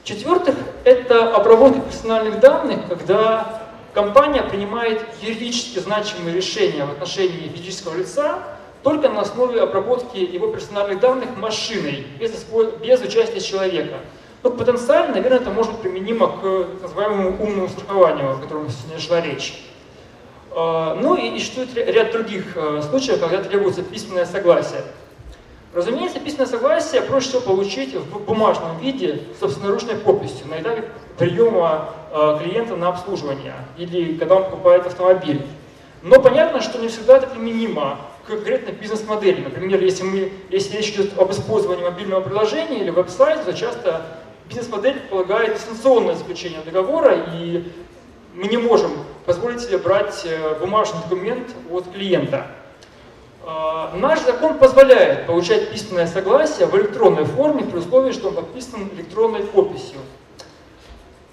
В-четвертых, 0.02 0.56
это 0.82 1.32
обработка 1.32 1.78
персональных 1.78 2.40
данных, 2.40 2.88
когда 2.88 3.61
компания 3.92 4.42
принимает 4.42 5.04
юридически 5.20 5.78
значимые 5.78 6.36
решения 6.36 6.84
в 6.84 6.90
отношении 6.90 7.48
физического 7.48 7.96
лица 7.96 8.42
только 8.82 9.08
на 9.08 9.20
основе 9.20 9.60
обработки 9.60 10.16
его 10.16 10.48
персональных 10.48 11.00
данных 11.00 11.36
машиной, 11.36 12.06
без, 12.18 12.44
без 12.82 13.00
участия 13.00 13.40
человека. 13.40 13.98
Но 14.42 14.50
потенциально, 14.50 15.14
наверное, 15.14 15.38
это 15.38 15.50
может 15.50 15.78
применимо 15.78 16.26
к 16.26 16.40
так 16.40 16.82
называемому 16.82 17.42
умному 17.42 17.68
страхованию, 17.68 18.32
о 18.32 18.38
котором 18.38 18.68
сегодня 18.70 18.98
шла 18.98 19.20
речь. 19.20 19.62
А, 20.50 20.94
ну 21.00 21.14
и 21.14 21.38
существует 21.38 21.76
ряд 21.76 22.10
других 22.10 22.56
а, 22.56 22.82
случаев, 22.82 23.20
когда 23.20 23.42
требуется 23.42 23.82
письменное 23.82 24.26
согласие. 24.26 24.82
Разумеется, 25.74 26.20
письменное 26.20 26.46
согласие 26.46 27.00
проще 27.00 27.28
всего 27.28 27.40
получить 27.40 27.94
в 27.94 28.20
бумажном 28.24 28.78
виде 28.78 29.22
собственноручной 29.40 29.96
подписью 29.96 30.46
на 30.48 30.60
этапе 30.60 30.84
приема 31.16 31.94
э, 32.10 32.38
клиента 32.42 32.76
на 32.76 32.88
обслуживание 32.88 33.54
или 33.78 34.18
когда 34.18 34.36
он 34.36 34.44
покупает 34.44 34.86
автомобиль. 34.86 35.46
Но 36.02 36.20
понятно, 36.20 36.60
что 36.60 36.78
не 36.78 36.88
всегда 36.88 37.16
это 37.16 37.28
применимо 37.28 37.98
к 38.24 38.26
конкретной 38.26 38.72
бизнес-модели. 38.72 39.42
Например, 39.42 39.82
если, 39.82 40.02
мы, 40.02 40.32
если 40.50 40.76
речь 40.76 40.90
идет 40.90 41.18
об 41.18 41.30
использовании 41.30 41.84
мобильного 41.84 42.20
приложения 42.20 42.80
или 42.80 42.90
веб-сайта, 42.90 43.44
то 43.44 43.54
часто 43.54 44.02
бизнес-модель 44.48 44.94
предполагает 44.94 45.54
дистанционное 45.54 46.16
заключение 46.16 46.60
договора, 46.60 47.16
и 47.34 47.64
мы 48.34 48.44
не 48.44 48.58
можем 48.58 48.90
позволить 49.24 49.60
себе 49.60 49.78
брать 49.78 50.22
э, 50.26 50.58
бумажный 50.60 51.00
документ 51.08 51.48
от 51.70 51.90
клиента. 51.92 52.46
А, 53.44 53.94
наш 53.96 54.20
закон 54.20 54.58
позволяет 54.58 55.26
получать 55.26 55.70
письменное 55.70 56.06
согласие 56.06 56.66
в 56.66 56.76
электронной 56.76 57.24
форме 57.24 57.64
при 57.64 57.78
условии, 57.78 58.12
что 58.12 58.28
он 58.28 58.34
подписан 58.34 58.88
электронной 58.94 59.40
подписью. 59.40 59.98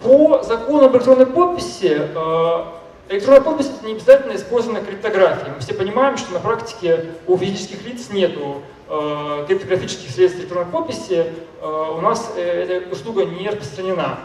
По 0.02 0.42
закону 0.44 0.86
об 0.86 0.96
электронной 0.96 1.28
подписи 1.28 2.02
а, 2.16 2.80
Электронная 3.10 3.42
подпись 3.42 3.72
не 3.82 3.94
обязательно 3.94 4.36
использована 4.36 4.82
криптография. 4.82 5.52
Мы 5.52 5.60
все 5.62 5.74
понимаем, 5.74 6.16
что 6.16 6.32
на 6.32 6.40
практике 6.40 7.08
у 7.26 7.36
физических 7.38 7.84
лиц 7.84 8.10
нету 8.12 8.62
э, 8.88 9.46
криптографических 9.48 10.12
средств 10.12 10.40
электронной 10.40 10.72
подписи, 10.72 11.26
у 11.60 12.02
нас 12.02 12.32
э, 12.36 12.42
эта 12.42 12.94
услуга 12.94 13.26
не 13.26 13.50
распространена. 13.50 14.20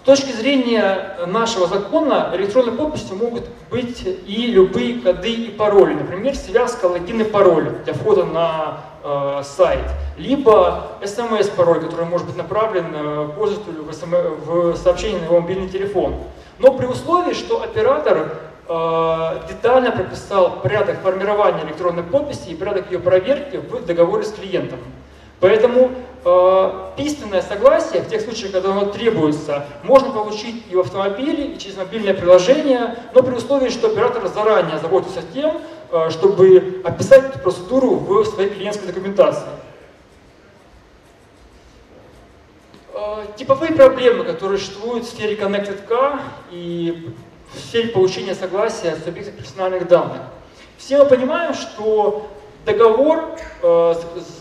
Э, 0.00 0.02
с 0.02 0.04
точки 0.04 0.32
зрения 0.32 1.16
нашего 1.26 1.66
закона 1.66 2.30
электронной 2.34 2.72
подписью 2.72 3.16
могут 3.16 3.44
быть 3.70 4.06
и 4.26 4.46
любые 4.46 5.00
коды 5.00 5.32
и 5.32 5.50
пароли. 5.50 5.94
Например, 5.94 6.34
связка 6.34 6.86
логин 6.86 7.20
и 7.20 7.24
пароль 7.24 7.70
для 7.84 7.94
входа 7.94 8.24
на 8.24 8.80
э, 9.04 9.42
сайт. 9.44 9.84
Либо 10.16 10.88
смс-пароль, 11.04 11.80
который 11.80 12.06
может 12.06 12.26
быть 12.26 12.36
направлен 12.36 12.86
э, 12.92 13.28
пользователю 13.36 13.84
в, 13.84 13.90
SM, 13.90 14.44
в 14.44 14.76
сообщение 14.76 15.20
на 15.20 15.24
его 15.24 15.40
мобильный 15.40 15.68
телефон. 15.68 16.14
Но 16.58 16.72
при 16.72 16.86
условии, 16.86 17.34
что 17.34 17.62
оператор 17.62 18.38
э, 18.68 19.38
детально 19.48 19.92
прописал 19.92 20.60
порядок 20.60 21.00
формирования 21.02 21.64
электронной 21.64 22.02
подписи 22.02 22.48
и 22.48 22.54
порядок 22.54 22.90
ее 22.90 22.98
проверки 22.98 23.56
в 23.56 23.84
договоре 23.84 24.24
с 24.24 24.32
клиентом. 24.32 24.78
Поэтому 25.40 25.90
э, 26.24 26.90
письменное 26.96 27.42
согласие, 27.42 28.02
в 28.02 28.08
тех 28.08 28.20
случаях, 28.20 28.52
когда 28.52 28.70
оно 28.72 28.86
требуется, 28.86 29.66
можно 29.82 30.10
получить 30.10 30.64
и 30.70 30.74
в 30.74 30.80
автомобиле, 30.80 31.52
и 31.52 31.58
через 31.58 31.76
мобильное 31.76 32.14
приложение, 32.14 32.96
но 33.14 33.22
при 33.22 33.34
условии, 33.34 33.68
что 33.68 33.88
оператор 33.88 34.26
заранее 34.28 34.78
заботится 34.78 35.20
тем, 35.34 35.60
э, 35.90 36.10
чтобы 36.10 36.82
описать 36.84 37.30
эту 37.30 37.38
процедуру 37.38 37.96
в 37.96 38.24
своей 38.24 38.50
клиентской 38.50 38.86
документации. 38.86 39.48
Э, 42.94 43.24
типовые 43.36 43.72
проблемы, 43.72 44.24
которые 44.24 44.58
существуют 44.58 45.04
в 45.04 45.08
сфере 45.08 45.36
Connected 45.36 45.88
Car 45.88 46.20
и 46.50 47.10
в 47.52 47.58
сфере 47.58 47.88
получения 47.88 48.34
согласия 48.34 48.96
с 48.96 49.06
объектов 49.06 49.34
персональных 49.34 49.88
данных. 49.88 50.22
Все 50.76 50.98
мы 50.98 51.06
понимаем, 51.06 51.54
что 51.54 52.28
Договор 52.66 53.24
э, 53.62 53.94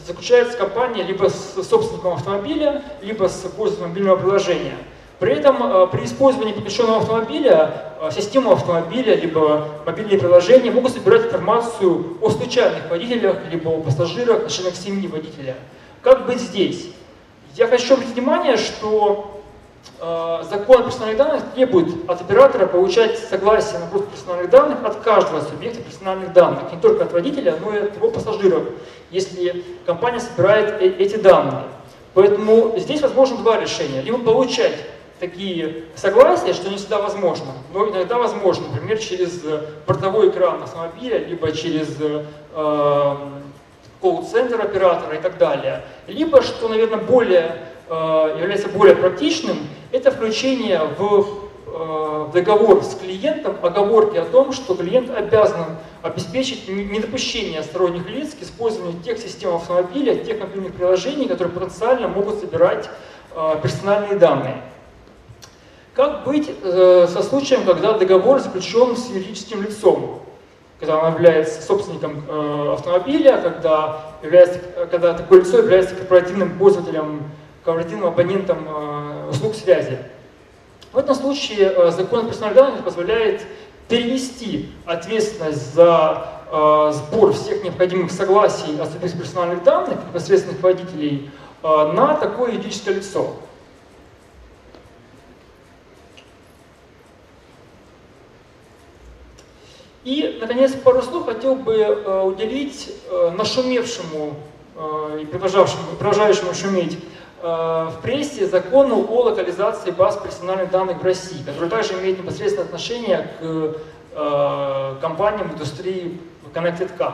заключается 0.05 0.57
компания 0.57 1.03
либо 1.03 1.29
с 1.29 1.53
собственником 1.63 2.13
автомобиля, 2.13 2.83
либо 3.01 3.27
с 3.27 3.39
пользователем 3.55 3.89
мобильного 3.89 4.17
приложения. 4.17 4.75
При 5.19 5.33
этом 5.33 5.57
э, 5.63 5.87
при 5.87 6.03
использовании 6.03 6.53
подключенного 6.53 6.97
автомобиля, 6.97 7.95
э, 8.01 8.09
система 8.11 8.53
автомобиля, 8.53 9.15
либо 9.15 9.69
мобильные 9.85 10.19
приложения 10.19 10.69
могут 10.69 10.93
собирать 10.93 11.27
информацию 11.27 12.17
о 12.21 12.29
случайных 12.29 12.89
водителях, 12.89 13.37
либо 13.49 13.69
о 13.69 13.81
пассажирах, 13.81 14.49
членах 14.49 14.75
семьи 14.75 15.07
водителя. 15.07 15.55
Как 16.01 16.25
быть 16.25 16.41
здесь? 16.41 16.87
Я 17.55 17.67
хочу 17.67 17.93
обратить 17.93 18.15
внимание, 18.15 18.57
что 18.57 19.28
закон 19.99 20.81
о 20.81 20.83
персональных 20.83 21.17
данных 21.17 21.43
требует 21.53 22.09
от 22.09 22.21
оператора 22.21 22.67
получать 22.67 23.19
согласие 23.19 23.79
на 23.79 23.87
доступ 23.87 24.11
персональных 24.11 24.49
данных 24.49 24.85
от 24.85 24.95
каждого 24.97 25.41
субъекта 25.41 25.81
персональных 25.81 26.31
данных, 26.31 26.71
не 26.71 26.79
только 26.79 27.03
от 27.03 27.11
водителя, 27.11 27.57
но 27.61 27.75
и 27.75 27.79
от 27.79 27.95
его 27.95 28.09
пассажиров, 28.09 28.63
если 29.11 29.63
компания 29.85 30.19
собирает 30.19 30.81
э, 30.81 30.87
эти 30.87 31.17
данные. 31.17 31.65
Поэтому 32.13 32.75
здесь 32.77 33.01
возможно 33.01 33.37
два 33.37 33.59
решения. 33.59 34.01
Либо 34.01 34.19
получать 34.19 34.73
такие 35.19 35.83
согласия, 35.95 36.53
что 36.53 36.69
не 36.69 36.77
всегда 36.77 36.99
возможно, 37.01 37.47
но 37.73 37.89
иногда 37.89 38.17
возможно, 38.17 38.67
например, 38.71 38.97
через 38.99 39.41
бортовой 39.85 40.29
экран 40.29 40.63
автомобиля, 40.63 41.17
либо 41.17 41.51
через 41.51 41.89
э, 41.99 43.15
колл-центр 44.01 44.61
оператора 44.61 45.17
и 45.17 45.21
так 45.21 45.37
далее. 45.37 45.83
Либо, 46.07 46.41
что, 46.41 46.69
наверное, 46.69 46.99
более 46.99 47.69
Э, 47.78 47.78
является 47.89 48.69
более 48.69 48.95
практичным, 48.95 49.57
это 49.91 50.11
включение 50.11 50.81
в, 50.97 51.27
э, 51.65 52.25
в 52.27 52.31
договор 52.31 52.83
с 52.83 52.93
клиентом 52.93 53.55
оговорки 53.63 54.17
о 54.17 54.25
том, 54.25 54.51
что 54.53 54.75
клиент 54.75 55.09
обязан 55.09 55.77
обеспечить 56.03 56.67
недопущение 56.67 57.63
сторонних 57.63 58.07
лиц 58.07 58.35
к 58.39 58.43
использованию 58.43 59.01
тех 59.01 59.17
систем 59.17 59.55
автомобиля, 59.55 60.15
тех 60.15 60.39
мобильных 60.39 60.73
приложений, 60.73 61.27
которые 61.27 61.53
потенциально 61.53 62.07
могут 62.07 62.39
собирать 62.39 62.89
э, 63.35 63.55
персональные 63.63 64.19
данные. 64.19 64.61
Как 65.95 66.23
быть 66.23 66.49
со 66.63 67.23
случаем, 67.23 67.65
когда 67.65 67.93
договор 67.93 68.39
заключен 68.39 68.95
с 68.95 69.09
юридическим 69.09 69.63
лицом? 69.63 70.21
когда 70.79 70.97
он 70.97 71.15
является 71.15 71.61
собственником 71.61 72.23
автомобиля, 72.71 73.37
когда, 73.41 74.13
является, 74.23 74.59
когда 74.89 75.13
такое 75.13 75.41
лицо 75.41 75.57
является 75.57 75.93
корпоративным 75.93 76.57
пользователем 76.57 77.23
корпоративным 77.63 78.07
абонентам 78.07 78.65
э, 78.67 79.29
услуг 79.29 79.55
связи. 79.55 79.97
В 80.91 80.97
этом 80.97 81.15
случае 81.15 81.71
э, 81.71 81.91
закон 81.91 82.25
о 82.25 82.27
персональных 82.29 82.55
данных 82.55 82.83
позволяет 82.83 83.45
перенести 83.87 84.69
ответственность 84.85 85.73
за 85.73 86.27
э, 86.51 86.91
сбор 86.93 87.33
всех 87.33 87.63
необходимых 87.63 88.11
согласий 88.11 88.79
о 88.79 88.85
субъекте 88.85 89.17
персональных 89.17 89.63
данных 89.63 89.97
непосредственных 90.07 90.61
водителей 90.61 91.29
на 91.61 92.13
такое 92.13 92.53
юридическое 92.53 92.95
лицо. 92.95 93.35
И, 100.05 100.37
наконец, 100.39 100.71
пару 100.71 101.01
слов 101.01 101.25
хотел 101.25 101.55
бы 101.55 102.23
уделить 102.23 102.95
нашумевшему 103.11 104.35
и 105.21 105.25
продолжающему 105.25 106.53
шуметь 106.53 106.97
Э, 106.97 107.08
в 107.41 107.93
прессе 108.01 108.47
закону 108.47 109.05
о 109.09 109.21
локализации 109.21 109.91
баз 109.91 110.17
персональных 110.17 110.71
данных 110.71 111.01
в 111.01 111.05
России, 111.05 111.41
который 111.45 111.69
также 111.69 111.93
имеет 111.93 112.19
непосредственное 112.19 112.65
отношение 112.65 113.31
к 113.39 113.75
э, 114.15 114.95
компаниям 115.01 115.51
индустрии 115.53 116.19
Connected 116.53 116.91
Car. 116.97 117.13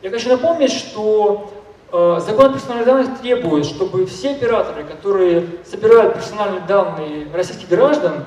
Я 0.00 0.10
хочу 0.10 0.30
напомнить, 0.30 0.72
что 0.72 1.52
э, 1.92 2.20
закон 2.24 2.46
о 2.46 2.52
персональных 2.54 2.86
данных 2.86 3.20
требует, 3.20 3.66
чтобы 3.66 4.06
все 4.06 4.30
операторы, 4.30 4.84
которые 4.84 5.46
собирают 5.64 6.14
персональные 6.14 6.62
данные 6.62 7.26
российских 7.34 7.68
граждан, 7.68 8.24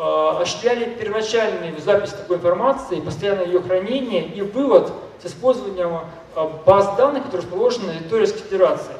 осуществляли 0.00 0.96
первоначальную 0.98 1.78
запись 1.78 2.12
такой 2.12 2.38
информации, 2.38 3.00
постоянное 3.00 3.44
ее 3.44 3.60
хранение 3.60 4.24
и 4.24 4.40
вывод 4.40 4.90
с 5.22 5.26
использованием 5.26 6.00
баз 6.64 6.96
данных, 6.96 7.24
которые 7.24 7.42
расположены 7.42 7.88
на 7.88 7.98
территории 7.98 8.20
Российской 8.22 8.48
Федерации. 8.48 8.92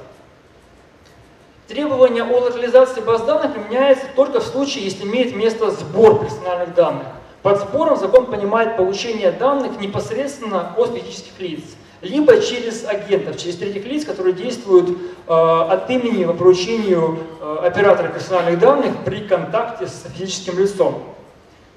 Требование 1.71 2.25
о 2.25 2.41
локализации 2.41 3.01
баз 3.01 3.23
данных 3.23 3.55
применяется 3.55 4.07
только 4.17 4.41
в 4.41 4.43
случае, 4.43 4.83
если 4.83 5.05
имеет 5.05 5.37
место 5.37 5.71
сбор 5.71 6.19
персональных 6.19 6.75
данных. 6.75 7.07
Под 7.43 7.61
сбором 7.61 7.97
закон 7.97 8.27
понимает 8.27 8.77
получение 8.77 9.31
данных 9.31 9.79
непосредственно 9.81 10.75
от 10.77 10.93
физических 10.93 11.39
лиц, 11.39 11.61
либо 12.03 12.41
через 12.41 12.85
агентов, 12.85 13.37
через 13.37 13.55
третьих 13.55 13.87
лиц, 13.87 14.05
которые 14.05 14.33
действуют 14.33 14.99
э, 15.29 15.33
от 15.33 15.89
имени 15.91 16.25
по 16.25 16.33
поручению 16.33 17.21
э, 17.41 17.59
оператора 17.63 18.09
персональных 18.09 18.59
данных 18.59 19.05
при 19.05 19.21
контакте 19.21 19.87
с 19.87 20.07
физическим 20.13 20.59
лицом. 20.59 21.05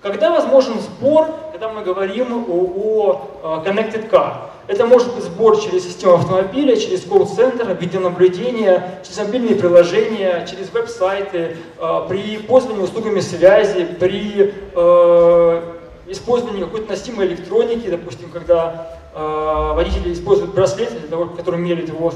Когда 0.03 0.31
возможен 0.31 0.81
сбор, 0.81 1.27
когда 1.53 1.69
мы 1.69 1.81
говорим 1.81 2.45
о, 2.49 3.29
о 3.41 3.63
Connected 3.65 4.09
Car? 4.09 4.49
Это 4.67 4.85
может 4.85 5.15
быть 5.15 5.23
сбор 5.23 5.57
через 5.57 5.85
систему 5.85 6.15
автомобиля, 6.15 6.75
через 6.75 7.05
колл-центр, 7.05 7.77
видеонаблюдение, 7.79 8.99
через 9.01 9.19
мобильные 9.19 9.55
приложения, 9.55 10.45
через 10.45 10.71
веб-сайты, 10.71 11.55
э, 11.79 12.01
при 12.09 12.37
пользовании 12.37 12.83
услугами 12.83 13.21
связи, 13.21 13.85
при 13.85 14.53
э, 14.75 15.61
использовании 16.07 16.63
какой-то 16.63 16.89
носимой 16.89 17.27
электроники, 17.27 17.87
допустим, 17.87 18.29
когда 18.29 18.89
э, 19.13 19.71
водители 19.73 20.11
используют 20.11 20.53
браслеты, 20.53 20.99
для 20.99 21.07
того, 21.07 21.27
который 21.27 21.61
меряет 21.61 21.87
его 21.87 22.11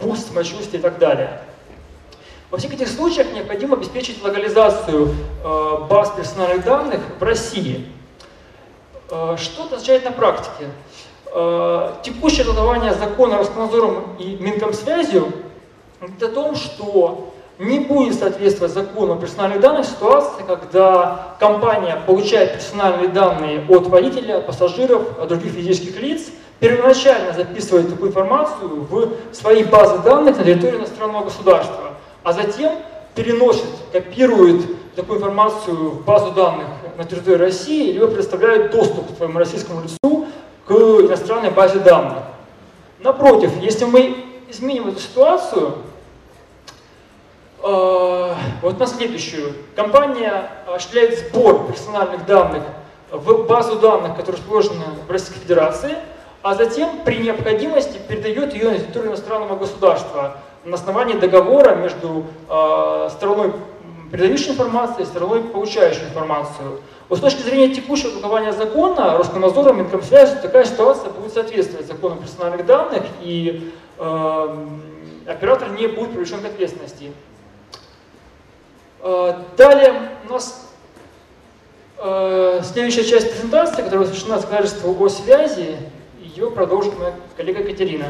пульс, 0.00 0.26
самочувствие 0.26 0.80
и 0.80 0.82
так 0.82 0.98
далее. 0.98 1.40
Во 2.48 2.58
всех 2.58 2.74
этих 2.74 2.88
случаях 2.88 3.32
необходимо 3.34 3.76
обеспечить 3.76 4.22
локализацию 4.22 5.08
э, 5.42 5.76
баз 5.90 6.12
персональных 6.16 6.64
данных 6.64 7.00
в 7.18 7.22
России. 7.22 7.84
Э, 9.10 9.36
что 9.36 9.64
это 9.66 9.74
означает 9.74 10.04
на 10.04 10.12
практике? 10.12 10.70
Э, 11.34 11.94
текущее 12.04 12.44
толкование 12.44 12.94
закона 12.94 13.38
Роскомнадзором 13.38 14.16
и 14.20 14.36
Минкомсвязью 14.36 15.32
говорит 16.00 16.22
о 16.22 16.28
том, 16.28 16.54
что 16.54 17.34
не 17.58 17.80
будет 17.80 18.16
соответствовать 18.16 18.72
закону 18.72 19.16
персональных 19.16 19.60
данных 19.60 19.84
ситуации, 19.84 20.44
когда 20.46 21.34
компания 21.40 22.00
получает 22.06 22.52
персональные 22.54 23.08
данные 23.08 23.66
от 23.68 23.88
водителя, 23.88 24.40
пассажиров, 24.40 25.18
от 25.18 25.26
других 25.26 25.50
физических 25.50 26.00
лиц, 26.00 26.28
первоначально 26.60 27.32
записывает 27.32 27.90
такую 27.90 28.10
информацию 28.10 28.86
в 28.88 29.10
свои 29.32 29.64
базы 29.64 29.98
данных 30.04 30.38
на 30.38 30.44
территории 30.44 30.76
иностранного 30.76 31.24
государства 31.24 31.85
а 32.26 32.32
затем 32.32 32.72
переносит, 33.14 33.68
копирует 33.92 34.96
такую 34.96 35.20
информацию 35.20 35.90
в 35.90 36.04
базу 36.04 36.32
данных 36.32 36.66
на 36.98 37.04
территории 37.04 37.38
России, 37.38 37.92
либо 37.92 38.08
предоставляет 38.08 38.72
доступ 38.72 39.14
к 39.14 39.16
своему 39.16 39.38
российскому 39.38 39.82
лицу 39.82 40.26
к 40.66 40.72
иностранной 40.72 41.50
базе 41.50 41.78
данных. 41.78 42.24
Напротив, 42.98 43.52
если 43.62 43.84
мы 43.84 44.24
изменим 44.48 44.88
эту 44.88 44.98
ситуацию, 44.98 45.76
э, 47.62 48.34
вот 48.60 48.76
на 48.76 48.86
следующую. 48.88 49.52
Компания 49.76 50.50
осуществляет 50.66 51.16
сбор 51.20 51.68
персональных 51.68 52.26
данных 52.26 52.64
в 53.12 53.46
базу 53.46 53.78
данных, 53.78 54.16
которая 54.16 54.42
расположена 54.42 54.86
в 55.06 55.08
Российской 55.08 55.38
Федерации, 55.38 55.94
а 56.42 56.56
затем 56.56 57.02
при 57.04 57.18
необходимости 57.18 57.98
передает 58.08 58.52
ее 58.52 58.70
на 58.70 58.78
территорию 58.80 59.10
иностранного 59.10 59.56
государства 59.56 60.38
на 60.66 60.74
основании 60.74 61.14
договора 61.14 61.76
между 61.76 62.26
э, 62.48 63.08
стороной 63.10 63.52
передающей 64.10 64.50
информации 64.50 65.02
и 65.02 65.04
стороной 65.04 65.42
получающей 65.42 66.04
информацию. 66.04 66.80
Вот 67.08 67.18
с 67.18 67.22
точки 67.22 67.42
зрения 67.42 67.72
текущего 67.72 68.10
толкования 68.10 68.52
закона, 68.52 69.16
Роскомнадзором, 69.16 69.78
Минкомсвязью 69.78 70.40
такая 70.42 70.64
ситуация 70.64 71.10
будет 71.10 71.32
соответствовать 71.32 71.86
закону 71.86 72.16
персональных 72.16 72.66
данных, 72.66 73.04
и 73.22 73.72
э, 73.98 74.66
оператор 75.26 75.70
не 75.70 75.86
будет 75.86 76.10
привлечен 76.10 76.40
к 76.40 76.46
ответственности. 76.46 77.12
Э, 79.02 79.34
далее 79.56 80.10
у 80.28 80.32
нас 80.32 80.68
э, 81.98 82.60
следующая 82.64 83.04
часть 83.04 83.30
презентации, 83.30 83.82
которая 83.82 84.08
посвящена 84.08 84.40
законодательству 84.40 84.96
о 84.98 85.08
связи, 85.08 85.76
ее 86.20 86.50
продолжит 86.50 86.98
моя 86.98 87.14
коллега 87.36 87.62
Катерина. 87.62 88.06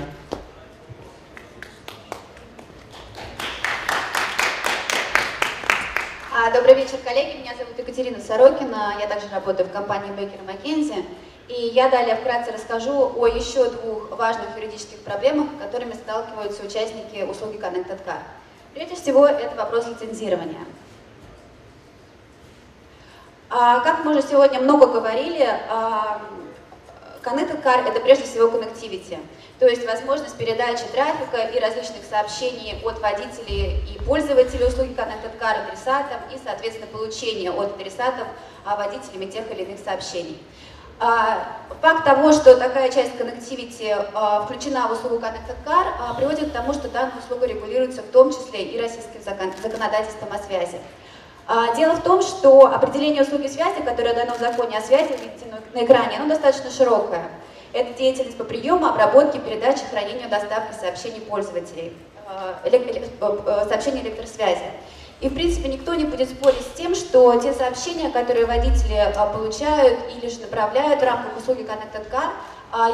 Добрый 6.53 6.75
вечер, 6.75 6.99
коллеги. 7.05 7.39
Меня 7.39 7.55
зовут 7.57 7.77
Екатерина 7.77 8.21
Сорокина. 8.21 8.95
Я 9.01 9.09
также 9.09 9.29
работаю 9.29 9.69
в 9.69 9.73
компании 9.73 10.13
Baker 10.13 10.39
McKenzie. 10.47 11.05
И 11.49 11.69
я 11.69 11.89
далее 11.89 12.15
вкратце 12.17 12.53
расскажу 12.53 13.13
о 13.17 13.27
еще 13.27 13.69
двух 13.71 14.11
важных 14.11 14.57
юридических 14.57 14.99
проблемах, 15.01 15.49
которыми 15.61 15.93
сталкиваются 15.95 16.65
участники 16.65 17.23
услуги 17.29 17.57
Connected 17.57 18.05
Car. 18.05 18.19
Прежде 18.75 18.95
всего, 18.95 19.27
это 19.27 19.57
вопрос 19.57 19.87
лицензирования. 19.89 20.65
А, 23.49 23.81
как 23.81 24.05
мы 24.05 24.13
уже 24.13 24.23
сегодня 24.23 24.61
много 24.61 24.87
говорили, 24.87 25.49
а, 25.69 26.21
Connected 27.23 27.63
Car— 27.63 27.89
это 27.89 28.01
прежде 28.01 28.25
всего 28.25 28.49
connectivity, 28.49 29.19
то 29.59 29.67
есть 29.67 29.87
возможность 29.87 30.37
передачи 30.37 30.85
трафика 30.93 31.39
и 31.39 31.59
различных 31.59 32.05
сообщений 32.09 32.79
от 32.85 33.01
водителей 33.01 33.81
и 33.89 33.99
пользователей 34.05 34.67
услуги 34.67 34.91
Connected 34.91 35.39
Car 35.41 35.67
адресатам 35.67 36.21
и, 36.35 36.39
соответственно, 36.43 36.87
получение 36.89 37.51
от 37.51 37.75
адресатов 37.75 38.27
а, 38.67 38.77
водителями 38.77 39.31
тех 39.31 39.51
или 39.51 39.63
иных 39.63 39.81
сообщений. 39.81 40.39
А, 41.01 41.57
факт 41.81 42.05
того, 42.05 42.33
что 42.33 42.57
такая 42.57 42.91
часть 42.91 43.15
connectivity 43.15 43.95
а, 44.13 44.43
включена 44.43 44.89
в 44.89 44.93
услугу 44.93 45.17
Connected 45.17 45.57
Car, 45.65 46.17
приводит 46.19 46.51
к 46.51 46.53
тому, 46.53 46.75
что 46.75 46.89
данная 46.89 47.19
услуга 47.19 47.47
регулируется 47.47 48.03
в 48.03 48.11
том 48.11 48.31
числе 48.33 48.63
и 48.63 48.81
российским 48.81 49.23
законодательством 49.23 50.29
о 50.33 50.39
связи. 50.39 50.79
Дело 51.77 51.95
в 51.95 52.03
том, 52.03 52.23
что 52.23 52.67
определение 52.67 53.23
услуги 53.23 53.47
связи, 53.47 53.81
которое 53.85 54.15
дано 54.15 54.35
в 54.35 54.41
законе 54.41 54.79
о 54.79 54.81
связи, 54.81 55.13
видите 55.13 55.47
на 55.73 55.85
экране, 55.85 56.17
оно 56.17 56.29
достаточно 56.29 56.73
широкое. 56.73 57.31
Это 57.73 57.93
деятельность 57.95 58.39
по 58.39 58.45
приему, 58.45 58.87
обработке, 58.87 59.39
передаче, 59.39 59.85
хранению, 59.91 60.29
доставке 60.29 60.73
сообщений 60.79 61.21
пользователей, 61.21 61.93
э, 62.65 62.69
э, 62.71 63.69
сообщений 63.69 64.01
электросвязи. 64.01 64.71
И, 65.21 65.29
в 65.29 65.35
принципе, 65.35 65.69
никто 65.69 65.95
не 65.95 66.05
будет 66.05 66.29
спорить 66.29 66.61
с 66.61 66.77
тем, 66.77 66.95
что 66.95 67.41
те 67.41 67.53
сообщения, 67.53 68.11
которые 68.11 68.47
водители 68.47 68.97
э, 68.97 69.13
получают 69.13 69.99
или 70.15 70.29
же 70.31 70.41
направляют 70.41 71.01
в 71.01 71.05
рамках 71.05 71.37
услуги 71.37 71.63
Connected 71.63 72.11
Car, 72.11 72.33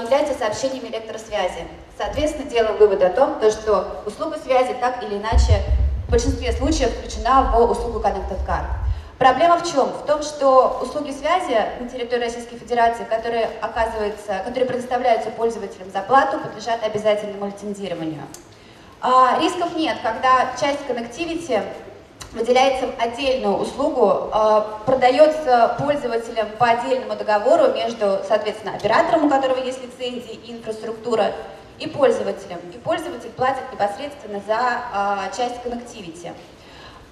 являются 0.03 0.35
сообщениями 0.35 0.89
электросвязи. 0.89 1.67
Соответственно, 1.97 2.49
делаем 2.49 2.77
вывод 2.77 3.03
о 3.03 3.09
том, 3.09 3.41
что 3.51 4.03
услуга 4.07 4.39
связи 4.39 4.77
так 4.79 5.03
или 5.03 5.17
иначе 5.17 5.63
в 6.07 6.11
большинстве 6.11 6.53
случаев 6.53 6.91
включена 6.91 7.51
в 7.57 7.71
услугу 7.71 7.99
Connected 7.99 8.47
Car. 8.47 8.82
Проблема 9.23 9.57
в 9.57 9.73
чем? 9.73 9.87
В 9.87 10.05
том, 10.05 10.21
что 10.21 10.81
услуги 10.83 11.13
связи 11.13 11.57
на 11.79 11.89
территории 11.89 12.25
Российской 12.25 12.57
Федерации, 12.57 13.05
которые, 13.05 13.49
оказываются, 13.61 14.43
которые 14.45 14.67
предоставляются 14.67 15.31
пользователям 15.31 15.93
за 15.93 16.01
плату, 16.01 16.41
подлежат 16.41 16.83
обязательному 16.83 17.47
лицензированию. 17.47 18.23
А, 19.01 19.39
рисков 19.41 19.77
нет, 19.77 19.99
когда 20.03 20.51
часть 20.61 20.85
коннективити 20.89 21.63
выделяется 22.33 22.89
в 22.89 23.01
отдельную 23.01 23.59
услугу, 23.59 24.29
а, 24.33 24.81
продается 24.87 25.77
пользователям 25.79 26.49
по 26.59 26.67
отдельному 26.67 27.15
договору 27.15 27.73
между, 27.75 28.23
соответственно, 28.27 28.75
оператором, 28.75 29.27
у 29.27 29.31
которого 29.31 29.63
есть 29.63 29.81
лицензии 29.85 30.35
и 30.35 30.51
инфраструктура, 30.51 31.31
и 31.79 31.87
пользователем. 31.87 32.59
И 32.75 32.79
пользователь 32.79 33.31
платит 33.31 33.63
непосредственно 33.71 34.43
за 34.49 34.59
а, 34.93 35.31
часть 35.37 35.63
коннективити. 35.63 36.33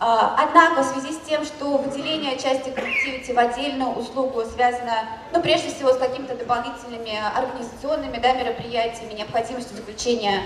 А, 0.03 0.35
однако, 0.39 0.83
в 0.83 0.87
связи 0.87 1.13
с 1.13 1.19
тем, 1.29 1.45
что 1.45 1.77
выделение 1.77 2.39
части 2.39 2.71
коллективити 2.71 3.33
в 3.33 3.39
отдельную 3.39 3.91
услугу 3.91 4.43
связано, 4.47 5.05
ну, 5.31 5.43
прежде 5.43 5.69
всего, 5.69 5.93
с 5.93 5.99
какими-то 5.99 6.35
дополнительными 6.37 7.13
организационными 7.37 8.17
да, 8.17 8.33
мероприятиями, 8.33 9.13
необходимостью 9.13 9.77
заключения 9.77 10.41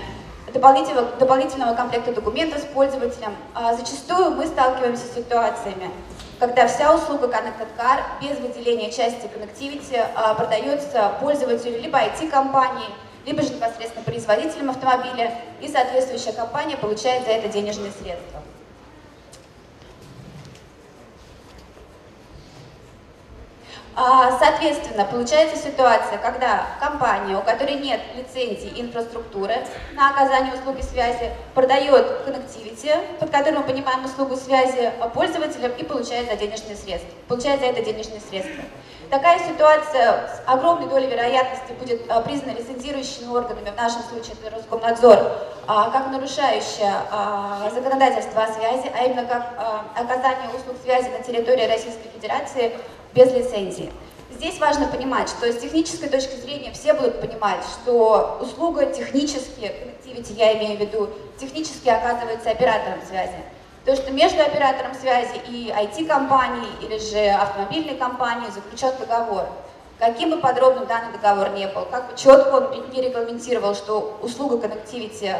дополнительного, 0.53 1.07
дополнительного 1.17 1.73
комплекта 1.73 2.11
документов 2.11 2.59
с 2.59 2.65
пользователем, 2.65 3.33
а, 3.53 3.73
зачастую 3.73 4.31
мы 4.31 4.45
сталкиваемся 4.45 5.05
с 5.07 5.15
ситуациями, 5.15 5.89
когда 6.37 6.67
вся 6.67 6.93
услуга 6.93 7.27
Connected 7.27 7.69
Car 7.77 8.01
без 8.21 8.37
выделения 8.39 8.91
части 8.91 9.29
Connectivity 9.33 10.35
продается 10.35 11.13
пользователю 11.21 11.81
либо 11.81 11.97
IT-компании, 11.97 12.89
либо 13.25 13.41
же 13.41 13.53
непосредственно 13.53 14.03
производителям 14.03 14.71
автомобиля, 14.71 15.33
и 15.61 15.69
соответствующая 15.69 16.33
компания 16.33 16.75
получает 16.75 17.23
за 17.23 17.31
это 17.31 17.47
денежные 17.47 17.93
средства. 17.93 18.41
Соответственно, 23.95 25.05
получается 25.05 25.55
ситуация, 25.55 26.17
когда 26.17 26.65
компания, 26.79 27.37
у 27.37 27.41
которой 27.41 27.75
нет 27.75 28.01
лицензии 28.15 28.73
инфраструктуры 28.75 29.55
на 29.93 30.09
оказание 30.09 30.53
услуги 30.53 30.81
связи, 30.81 31.31
продает 31.53 32.05
коннективити, 32.25 32.93
под 33.19 33.29
которым 33.29 33.61
мы 33.61 33.67
понимаем 33.67 34.03
услугу 34.03 34.35
связи 34.35 34.91
пользователям 35.13 35.71
и 35.71 35.83
получает 35.83 36.29
за 36.29 36.35
денежные 36.35 36.75
средства. 36.75 37.11
Получает 37.27 37.61
за 37.61 37.67
это 37.67 37.81
денежные 37.81 38.19
средства. 38.19 38.63
Такая 39.09 39.39
ситуация 39.39 40.27
с 40.27 40.41
огромной 40.47 40.89
долей 40.89 41.07
вероятности 41.07 41.71
будет 41.79 42.09
а, 42.09 42.21
признана 42.21 42.57
лицензирующими 42.57 43.27
органами, 43.27 43.69
в 43.69 43.77
нашем 43.77 44.01
случае 44.01 44.33
это 44.43 44.55
Роскомнадзор, 44.55 45.19
а, 45.67 45.91
как 45.91 46.11
нарушающая 46.11 46.93
законодательство 47.73 48.43
о 48.43 48.47
связи, 48.47 48.91
а 48.97 49.05
именно 49.05 49.25
как 49.25 49.53
оказание 49.95 50.49
услуг 50.55 50.77
связи 50.83 51.09
на 51.09 51.19
территории 51.23 51.67
Российской 51.67 52.09
Федерации 52.09 52.73
без 53.15 53.31
лицензии. 53.31 53.91
Здесь 54.29 54.59
важно 54.59 54.87
понимать, 54.87 55.29
что 55.29 55.51
с 55.51 55.57
технической 55.57 56.09
точки 56.09 56.35
зрения 56.35 56.71
все 56.73 56.93
будут 56.93 57.21
понимать, 57.21 57.61
что 57.63 58.37
услуга 58.41 58.85
технически, 58.87 59.71
connectivity 60.05 60.33
я 60.33 60.57
имею 60.57 60.77
в 60.77 60.81
виду, 60.81 61.09
технически 61.39 61.87
оказывается 61.87 62.51
оператором 62.51 62.99
связи. 63.07 63.37
То, 63.85 63.95
что 63.95 64.11
между 64.11 64.41
оператором 64.41 64.93
связи 64.93 65.39
и 65.47 65.69
IT-компанией 65.69 66.69
или 66.81 66.97
же 66.97 67.29
автомобильной 67.29 67.95
компанией 67.95 68.51
заключен 68.51 68.91
договор. 68.99 69.47
Каким 69.99 70.31
бы 70.31 70.37
подробным 70.37 70.85
данный 70.87 71.13
договор 71.13 71.51
не 71.51 71.67
был, 71.67 71.85
как 71.85 72.11
бы 72.11 72.17
четко 72.17 72.49
он 72.55 72.89
не 72.91 73.01
регламентировал, 73.01 73.73
что 73.75 74.19
услуга 74.21 74.57
connectivity 74.57 75.27
э, 75.27 75.37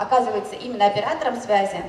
оказывается 0.00 0.54
именно 0.54 0.86
оператором 0.86 1.38
связи, 1.38 1.84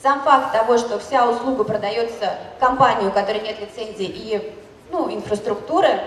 сам 0.00 0.20
факт 0.20 0.52
того, 0.52 0.78
что 0.78 1.00
вся 1.00 1.28
услуга 1.28 1.64
продается 1.64 2.38
компании, 2.60 3.08
у 3.08 3.10
которой 3.10 3.40
нет 3.40 3.58
лицензии 3.58 4.06
и 4.06 4.54
ну, 4.94 5.12
инфраструктуры, 5.12 6.00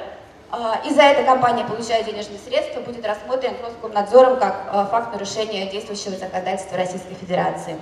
а, 0.50 0.80
и 0.86 0.94
за 0.94 1.02
это 1.02 1.24
компания 1.24 1.66
получает 1.66 2.06
денежные 2.06 2.40
средства, 2.40 2.80
будет 2.80 3.06
рассмотрен 3.06 3.54
Роскомнадзором 3.62 4.40
как 4.40 4.56
а, 4.72 4.86
факт 4.86 5.12
нарушения 5.12 5.70
действующего 5.70 6.16
законодательства 6.16 6.78
Российской 6.78 7.16
Федерации. 7.16 7.78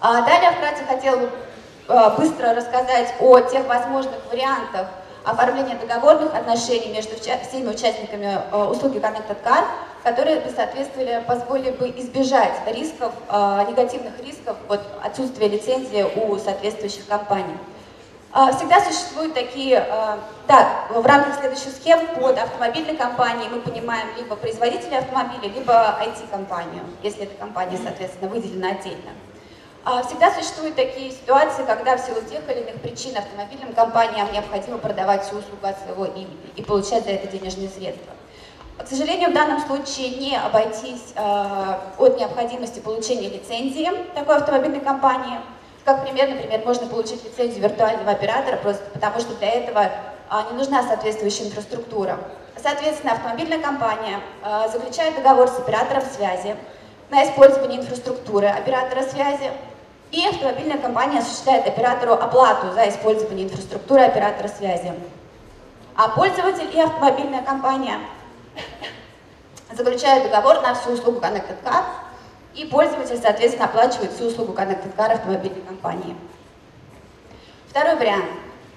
А 0.00 0.22
далее 0.22 0.50
вкратце 0.52 0.84
хотела 0.84 1.16
бы 1.16 1.30
быстро 2.16 2.54
рассказать 2.54 3.14
о 3.20 3.40
тех 3.40 3.66
возможных 3.66 4.16
вариантах 4.30 4.88
оформления 5.22 5.76
договорных 5.76 6.34
отношений 6.34 6.92
между 6.94 7.16
всеми 7.16 7.68
участниками 7.68 8.38
услуги 8.70 8.96
Connected 8.98 9.36
Car, 9.44 9.64
которые 10.02 10.40
бы 10.40 10.50
соответствовали, 10.50 11.22
позволили 11.26 11.70
бы 11.72 11.88
избежать 11.98 12.54
рисков, 12.66 13.12
негативных 13.68 14.18
рисков 14.24 14.56
от 14.68 14.80
отсутствия 15.02 15.48
лицензии 15.48 16.06
у 16.16 16.38
соответствующих 16.38 17.06
компаний. 17.06 17.56
А, 18.36 18.50
всегда 18.50 18.80
существуют 18.80 19.32
такие, 19.32 19.78
а, 19.78 20.18
да, 20.48 20.86
в 20.90 21.06
рамках 21.06 21.38
следующих 21.38 21.68
схем 21.68 22.04
под 22.16 22.36
автомобильной 22.36 22.96
компанией 22.96 23.48
мы 23.48 23.60
понимаем 23.60 24.08
либо 24.16 24.34
производителя 24.34 24.98
автомобиля, 24.98 25.54
либо 25.54 25.72
IT-компанию, 26.00 26.82
если 27.04 27.22
эта 27.22 27.36
компания, 27.36 27.78
соответственно, 27.80 28.28
выделена 28.28 28.70
отдельно. 28.70 29.12
А, 29.84 30.02
всегда 30.02 30.32
существуют 30.32 30.74
такие 30.74 31.12
ситуации, 31.12 31.64
когда 31.64 31.96
в 31.96 32.00
силу 32.00 32.22
тех 32.22 32.42
или 32.50 32.62
иных 32.62 32.82
причин 32.82 33.16
автомобильным 33.16 33.72
компаниям 33.72 34.32
необходимо 34.32 34.78
продавать 34.78 35.24
всю 35.24 35.36
услугу 35.36 35.64
от 35.64 35.78
своего 35.78 36.06
имени 36.06 36.50
и 36.56 36.62
получать 36.64 37.04
за 37.04 37.10
это 37.10 37.28
денежные 37.28 37.68
средства. 37.68 38.14
К 38.78 38.88
сожалению, 38.88 39.30
в 39.30 39.34
данном 39.34 39.60
случае 39.60 40.08
не 40.18 40.36
обойтись 40.36 41.14
от 41.16 42.18
необходимости 42.18 42.80
получения 42.80 43.28
лицензии 43.28 43.88
такой 44.16 44.38
автомобильной 44.38 44.80
компании. 44.80 45.38
Как 45.84 46.02
пример, 46.02 46.30
например, 46.30 46.62
можно 46.64 46.86
получить 46.86 47.22
лицензию 47.24 47.62
виртуального 47.62 48.10
оператора 48.10 48.56
просто 48.56 48.84
потому, 48.94 49.20
что 49.20 49.34
для 49.34 49.50
этого 49.50 49.82
э, 49.82 49.90
не 50.50 50.56
нужна 50.56 50.82
соответствующая 50.82 51.48
инфраструктура. 51.48 52.18
Соответственно, 52.60 53.12
автомобильная 53.12 53.58
компания 53.58 54.20
э, 54.42 54.68
заключает 54.72 55.14
договор 55.16 55.48
с 55.48 55.58
оператором 55.58 56.02
связи 56.02 56.56
на 57.10 57.22
использование 57.24 57.80
инфраструктуры 57.80 58.46
оператора 58.46 59.02
связи, 59.02 59.50
и 60.10 60.26
автомобильная 60.26 60.78
компания 60.78 61.18
осуществляет 61.18 61.66
оператору 61.66 62.14
оплату 62.14 62.72
за 62.72 62.88
использование 62.88 63.46
инфраструктуры 63.46 64.02
оператора 64.04 64.48
связи. 64.48 64.92
А 65.96 66.08
пользователь 66.08 66.70
и 66.72 66.80
автомобильная 66.80 67.42
компания 67.42 67.98
заключают 69.72 70.24
договор 70.24 70.62
на 70.62 70.74
всю 70.74 70.92
услугу 70.92 71.20
Connected 71.20 71.62
Car, 71.62 71.84
и 72.54 72.64
пользователь, 72.66 73.18
соответственно, 73.20 73.66
оплачивает 73.66 74.12
всю 74.12 74.26
услугу 74.26 74.52
Connected 74.52 74.94
Car 74.96 75.12
автомобильной 75.12 75.62
компании. 75.62 76.16
Второй 77.68 77.96
вариант. 77.96 78.26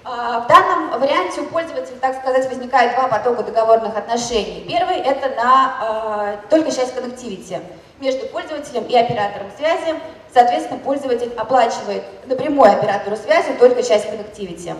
А, 0.04 0.40
в 0.40 0.46
данном 0.48 0.98
варианте 0.98 1.42
у 1.42 1.46
пользователя, 1.46 1.96
так 2.00 2.18
сказать, 2.18 2.48
возникает 2.48 2.94
два 2.94 3.08
потока 3.08 3.42
договорных 3.42 3.96
отношений. 3.96 4.64
Первый– 4.68 4.96
это 4.96 5.28
на 5.36 5.76
а, 5.80 6.36
только 6.50 6.72
часть 6.72 6.94
коннективити 6.94 7.60
между 8.00 8.26
пользователем 8.26 8.84
и 8.84 8.96
оператором 8.96 9.50
связи. 9.56 9.94
Соответственно, 10.32 10.80
пользователь 10.80 11.32
оплачивает 11.36 12.02
напрямую 12.26 12.72
оператору 12.72 13.16
связи 13.16 13.52
только 13.58 13.82
часть 13.82 14.08
коннективити. 14.08 14.74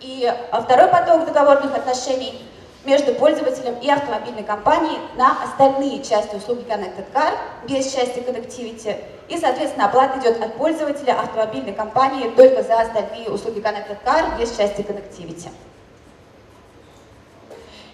И 0.00 0.30
а, 0.50 0.60
второй 0.60 0.88
поток 0.88 1.24
договорных 1.24 1.74
отношений 1.74 2.42
между 2.84 3.14
пользователем 3.14 3.78
и 3.80 3.90
автомобильной 3.90 4.44
компанией 4.44 4.98
на 5.16 5.42
остальные 5.42 6.02
части 6.02 6.36
услуги 6.36 6.64
Connected 6.68 7.12
Car 7.12 7.34
без 7.68 7.92
части 7.92 8.18
Connectivity. 8.18 8.96
И, 9.28 9.36
соответственно, 9.36 9.86
оплата 9.86 10.18
идет 10.20 10.42
от 10.42 10.54
пользователя 10.54 11.20
автомобильной 11.20 11.72
компании 11.72 12.30
только 12.30 12.62
за 12.62 12.80
остальные 12.80 13.28
услуги 13.28 13.60
Connected 13.60 13.98
Car 14.04 14.38
без 14.38 14.56
части 14.56 14.80
Connectivity. 14.80 15.50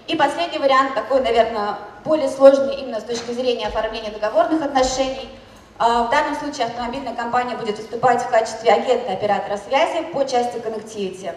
И 0.07 0.17
последний 0.17 0.59
вариант, 0.59 0.95
такой, 0.95 1.21
наверное, 1.23 1.79
более 2.05 2.29
сложный 2.29 2.77
именно 2.77 3.01
с 3.01 3.05
точки 3.05 3.31
зрения 3.31 3.69
оформления 3.69 4.11
договорных 4.11 4.63
отношений. 4.63 5.31
А, 5.79 6.05
в 6.05 6.11
данном 6.11 6.37
случае 6.37 6.67
автомобильная 6.67 7.15
компания 7.15 7.57
будет 7.57 7.79
выступать 7.79 8.23
в 8.23 8.29
качестве 8.29 8.71
агента 8.71 9.13
оператора 9.13 9.57
связи 9.57 10.05
по 10.13 10.25
части 10.25 10.59
Connectivity. 10.59 11.35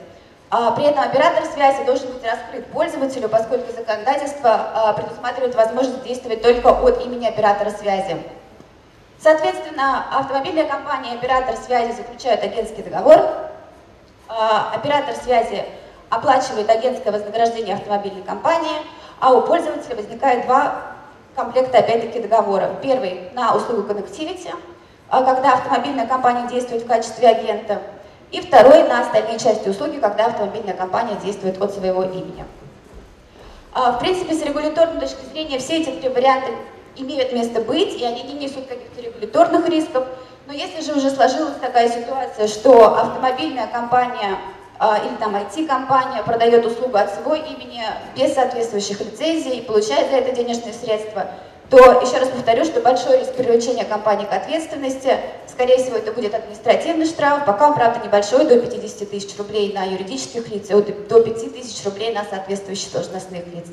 А, 0.49 0.71
при 0.71 0.86
этом 0.86 1.03
оператор 1.03 1.43
связи 1.45 1.83
должен 1.83 2.10
быть 2.13 2.23
раскрыт 2.23 2.65
пользователю, 2.67 3.27
поскольку 3.27 3.69
законодательство 3.73 4.49
а, 4.73 4.93
предусматривает 4.93 5.55
возможность 5.55 6.03
действовать 6.03 6.41
только 6.41 6.67
от 6.67 7.05
имени 7.05 7.27
оператора 7.27 7.69
связи. 7.71 8.15
Соответственно, 9.19 10.05
автомобильная 10.17 10.65
компания 10.65 11.13
и 11.13 11.17
оператор 11.17 11.57
связи 11.57 11.91
заключают 11.91 12.43
агентский 12.43 12.81
договор. 12.81 13.19
А, 14.29 14.71
оператор 14.73 15.15
связи 15.15 15.65
оплачивает 16.10 16.69
агентское 16.69 17.12
вознаграждение 17.12 17.75
автомобильной 17.75 18.23
компании, 18.23 18.77
а 19.19 19.33
у 19.33 19.41
пользователя 19.41 19.97
возникает 19.97 20.45
два 20.45 20.81
комплекта, 21.36 21.79
опять-таки, 21.79 22.21
договоров. 22.21 22.79
Первый 22.81 23.31
на 23.33 23.53
услугу 23.53 23.81
Connectivity, 23.81 24.53
когда 25.10 25.55
автомобильная 25.55 26.07
компания 26.07 26.47
действует 26.47 26.83
в 26.83 26.88
качестве 26.88 27.27
агента– 27.27 27.81
и 28.32 28.42
второй 28.42 28.84
на 28.84 29.02
остальные 29.02 29.40
части 29.40 29.70
услуги, 29.70 30.00
когда 30.00 30.26
автомобильная 30.26 30.74
компания 30.74 31.18
действует 31.24 31.62
от 31.62 31.74
своего 31.74 32.04
имени. 32.04 32.46
А, 33.74 33.94
в 33.94 34.00
принципе, 34.00 34.34
с 34.34 34.42
регуляторной 34.44 35.00
точки 35.00 35.24
зрения 35.32 35.60
все 35.60 35.82
эти 35.82 35.90
три 35.92 36.10
варианта 36.10 36.50
имеют 36.96 37.32
место 37.32 37.62
быть, 37.62 37.94
и 37.94 38.04
они 38.04 38.24
не 38.24 38.34
несут 38.34 38.68
каких-то 38.68 39.02
регуляторных 39.02 39.70
рисков. 39.70 40.08
Но 40.48 40.54
если 40.54 40.82
же 40.82 40.98
уже 40.98 41.10
сложилась 41.10 41.58
такая 41.62 41.90
ситуация, 41.90 42.48
что 42.48 42.98
автомобильная 42.98 43.68
компания 43.68 44.38
а, 44.80 44.98
или 44.98 45.16
там 45.16 45.36
IT-компания 45.36 46.24
продает 46.24 46.66
услугу 46.66 46.98
от 46.98 47.13
своего 47.13 47.36
имени 47.36 47.84
без 48.16 48.34
соответствующих 48.34 49.00
лицензий 49.00 49.58
и 49.58 49.62
получает 49.62 50.10
за 50.12 50.18
это 50.18 50.36
денежные 50.36 50.74
средства, 50.74 51.28
то 51.69 51.77
еще 52.01 52.17
раз 52.17 52.30
повторю, 52.30 52.63
что 52.63 52.80
большой 52.80 53.19
риск 53.19 53.34
привлечения 53.34 53.84
компании 53.84 54.25
к 54.25 54.32
ответственности, 54.32 55.17
скорее 55.47 55.77
всего, 55.77 55.97
это 55.97 56.13
будет 56.13 56.34
административный 56.34 57.06
штраф, 57.06 57.45
пока 57.45 57.67
он, 57.67 57.73
правда, 57.73 58.06
небольшой, 58.06 58.45
до 58.45 58.58
50 58.58 59.10
тысяч 59.10 59.38
рублей 59.38 59.73
на 59.73 59.84
юридических 59.84 60.47
лиц, 60.49 60.69
и 60.69 60.73
до 60.73 61.21
5 61.21 61.53
тысяч 61.53 61.84
рублей 61.84 62.13
на 62.13 62.23
соответствующих 62.23 62.93
должностных 62.93 63.45
лиц. 63.47 63.65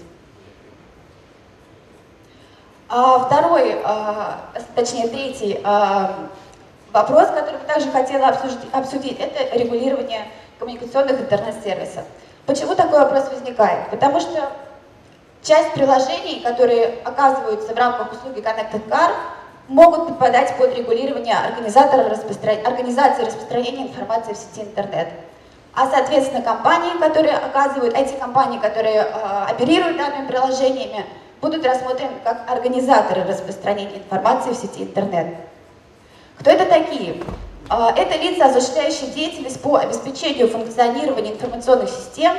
А 2.89 3.21
второй, 3.21 3.81
а, 3.85 4.51
точнее 4.75 5.09
третий 5.09 5.61
а, 5.63 6.29
вопрос, 6.93 7.29
который 7.29 7.59
бы 7.59 7.67
также 7.67 7.91
хотела 7.91 8.29
обсудить, 8.73 9.19
это 9.21 9.57
регулирование 9.57 10.29
коммуникационных 10.59 11.21
интернет-сервисов. 11.21 12.05
Почему 12.47 12.75
такой 12.75 13.01
вопрос 13.01 13.31
возникает? 13.31 13.89
Потому 13.91 14.21
что 14.21 14.51
Часть 15.45 15.75
приложений, 15.75 16.41
которые 16.43 17.01
оказываются 17.05 17.75
в 17.75 17.77
рамках 17.77 18.15
услуги 18.15 18.41
Connected 18.41 18.89
Car, 18.89 19.11
могут 19.69 20.09
подпадать 20.09 20.57
под 20.57 20.75
регулирование 20.75 21.37
организатора 21.37 22.09
распростра... 22.09 22.53
организации 22.65 23.25
распространения 23.25 23.89
информации 23.89 24.33
в 24.33 24.39
сети 24.39 24.63
интернет. 24.67 25.09
А, 25.75 25.87
соответственно, 25.91 26.41
компании, 26.41 26.99
которые 26.99 27.37
оказывают, 27.37 27.95
эти 27.95 28.15
компании, 28.15 28.59
которые 28.59 29.03
э, 29.03 29.45
оперируют 29.51 29.99
данными 29.99 30.27
приложениями, 30.29 31.05
будут 31.43 31.67
рассмотрены 31.67 32.15
как 32.25 32.51
организаторы 32.51 33.25
распространения 33.25 33.99
информации 33.99 34.53
в 34.53 34.57
сети 34.57 34.85
интернет. 34.85 35.27
Кто 36.39 36.51
это 36.53 36.65
такие? 36.65 37.23
Э, 37.69 37.89
это 37.95 38.17
лица, 38.17 38.47
осуществляющие 38.47 39.11
деятельность 39.11 39.61
по 39.61 39.77
обеспечению 39.77 40.49
функционирования 40.49 41.33
информационных 41.33 41.91
систем 41.91 42.33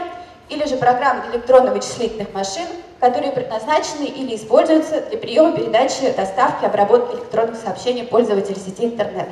или 0.50 0.66
же 0.68 0.78
программ 0.78 1.24
электронно-вычислительных 1.32 2.34
машин, 2.34 2.68
которые 3.00 3.32
предназначены 3.32 4.06
или 4.06 4.36
используются 4.36 5.02
для 5.02 5.18
приема, 5.18 5.52
передачи, 5.52 6.12
доставки, 6.16 6.66
обработки 6.66 7.16
электронных 7.16 7.56
сообщений 7.56 8.04
пользователей 8.04 8.60
сети 8.60 8.86
интернет. 8.86 9.30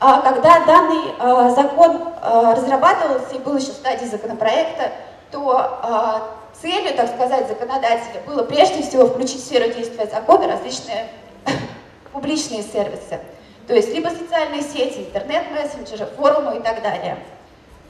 А 0.00 0.20
когда 0.20 0.64
данный 0.66 1.12
э, 1.18 1.54
закон 1.54 2.02
э, 2.02 2.54
разрабатывался 2.56 3.34
и 3.34 3.38
был 3.38 3.56
еще 3.56 3.70
в 3.70 3.74
стадии 3.74 4.06
законопроекта, 4.06 4.90
то 5.30 6.32
целью, 6.62 6.94
так 6.94 7.08
сказать, 7.14 7.48
законодателя 7.48 8.20
было 8.26 8.44
прежде 8.44 8.82
всего 8.82 9.06
включить 9.06 9.40
в 9.42 9.46
сферу 9.46 9.72
действия 9.72 10.06
закона 10.06 10.46
различные 10.46 11.08
публичные 12.12 12.62
сервисы, 12.62 13.18
то 13.66 13.74
есть 13.74 13.92
либо 13.94 14.08
социальные 14.08 14.62
сети, 14.62 15.00
интернет-мессенджеры, 15.00 16.06
форумы 16.16 16.58
и 16.58 16.60
так 16.60 16.82
далее. 16.82 17.18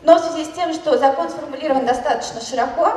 Но 0.02 0.16
в 0.16 0.20
связи 0.20 0.44
с 0.44 0.54
тем, 0.54 0.72
что 0.74 0.98
закон 0.98 1.30
сформулирован 1.30 1.86
достаточно 1.86 2.40
широко, 2.40 2.92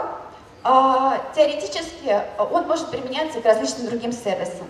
а, 0.63 1.19
теоретически 1.35 2.19
он 2.37 2.67
может 2.67 2.89
применяться 2.89 3.39
к 3.39 3.45
различным 3.45 3.87
другим 3.87 4.11
сервисам. 4.11 4.67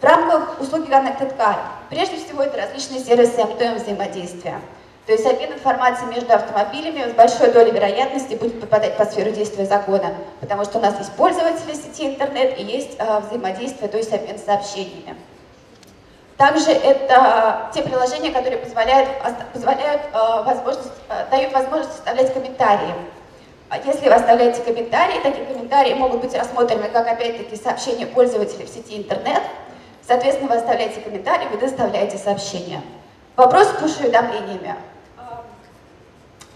В 0.00 0.04
рамках 0.04 0.60
услуги 0.60 0.88
Connected 0.88 1.36
Car 1.36 1.56
прежде 1.90 2.16
всего 2.16 2.42
это 2.42 2.58
различные 2.58 3.00
сервисы 3.00 3.42
МТМ 3.42 3.82
взаимодействия. 3.82 4.60
То 5.06 5.12
есть 5.12 5.26
обмен 5.26 5.52
информацией 5.52 6.08
между 6.10 6.32
автомобилями 6.32 7.10
с 7.10 7.14
большой 7.14 7.52
долей 7.52 7.72
вероятности 7.72 8.34
будет 8.34 8.60
попадать 8.60 8.96
под 8.96 9.12
сферу 9.12 9.32
действия 9.32 9.66
закона, 9.66 10.14
потому 10.40 10.64
что 10.64 10.78
у 10.78 10.80
нас 10.80 10.98
есть 10.98 11.12
пользователи 11.12 11.74
сети 11.74 12.06
интернет 12.06 12.58
и 12.58 12.62
есть 12.62 12.96
э, 12.98 13.20
взаимодействие, 13.20 13.88
то 13.88 13.98
есть 13.98 14.12
обмен 14.12 14.38
сообщениями. 14.38 15.16
Также 16.44 16.72
это 16.72 17.70
те 17.72 17.80
приложения, 17.80 18.30
которые 18.30 18.58
позволяют, 18.58 19.08
позволяют 19.54 20.02
э, 20.12 20.42
возможность, 20.44 20.92
э, 21.08 21.24
дают 21.30 21.54
возможность 21.54 21.94
оставлять 21.94 22.34
комментарии. 22.34 22.92
А 23.70 23.78
если 23.78 24.06
вы 24.06 24.14
оставляете 24.14 24.60
комментарии, 24.60 25.20
такие 25.22 25.46
комментарии 25.46 25.94
могут 25.94 26.20
быть 26.20 26.34
рассмотрены 26.34 26.90
как, 26.90 27.08
опять-таки, 27.08 27.56
сообщения 27.56 28.04
пользователей 28.04 28.66
в 28.66 28.68
сети 28.68 28.98
интернет. 28.98 29.42
Соответственно, 30.06 30.50
вы 30.50 30.56
оставляете 30.56 31.00
комментарий, 31.00 31.48
вы 31.48 31.56
доставляете 31.56 32.18
сообщение. 32.18 32.82
Вопрос 33.36 33.68
с 33.68 33.80
пуш-уведомлениями. 33.80 34.74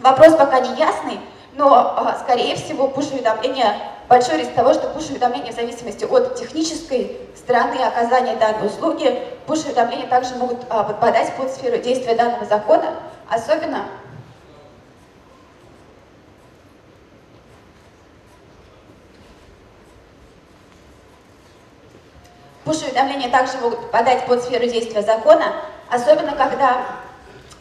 Вопрос 0.01 0.35
пока 0.35 0.61
не 0.61 0.79
ясный, 0.79 1.18
но, 1.55 1.94
а, 1.96 2.18
скорее 2.22 2.57
всего, 2.57 2.88
пуш-уведомления 2.88 3.74
большой 4.09 4.38
риск 4.38 4.55
того, 4.55 4.73
что 4.73 4.88
пуш-уведомления 4.88 5.53
в 5.53 5.55
зависимости 5.55 6.05
от 6.05 6.37
технической 6.37 7.18
стороны 7.37 7.77
оказания 7.77 8.37
данной 8.37 8.66
услуги, 8.66 9.23
пуш-уведомления 9.47 10.09
также 10.09 10.35
могут 10.37 10.59
а, 10.71 10.85
подпадать 10.85 11.35
под 11.37 11.51
сферу 11.51 11.79
действия 11.79 12.14
данного 12.14 12.44
закона, 12.47 12.94
особенно 13.29 13.85
Пуш-уведомления 22.64 23.31
также 23.31 23.57
могут 23.59 23.81
попадать 23.81 24.27
под 24.27 24.42
сферу 24.42 24.66
действия 24.66 25.01
закона, 25.01 25.55
особенно 25.88 26.33
когда 26.33 26.85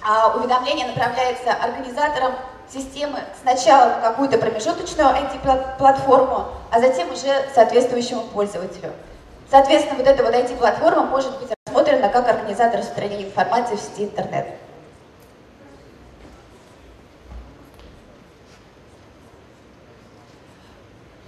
а, 0.06 0.36
уведомление 0.36 0.88
направляется 0.88 1.54
организаторам 1.54 2.34
системы 2.73 3.19
сначала 3.41 3.89
на 3.95 4.01
какую-то 4.01 4.38
промежуточную 4.38 5.10
IT-платформу, 5.10 6.45
а 6.71 6.80
затем 6.80 7.12
уже 7.12 7.32
соответствующему 7.53 8.21
пользователю. 8.34 8.91
Соответственно, 9.49 9.97
вот 9.97 10.08
эта 10.08 10.23
вот 10.23 10.34
IT-платформа 10.34 11.03
может 11.03 11.39
быть 11.39 11.49
рассмотрена 11.65 12.10
как 12.10 12.27
организатор 12.27 12.80
распространения 12.80 13.25
информации 13.25 13.75
в 13.75 13.80
сети 13.80 14.03
интернет. 14.03 14.47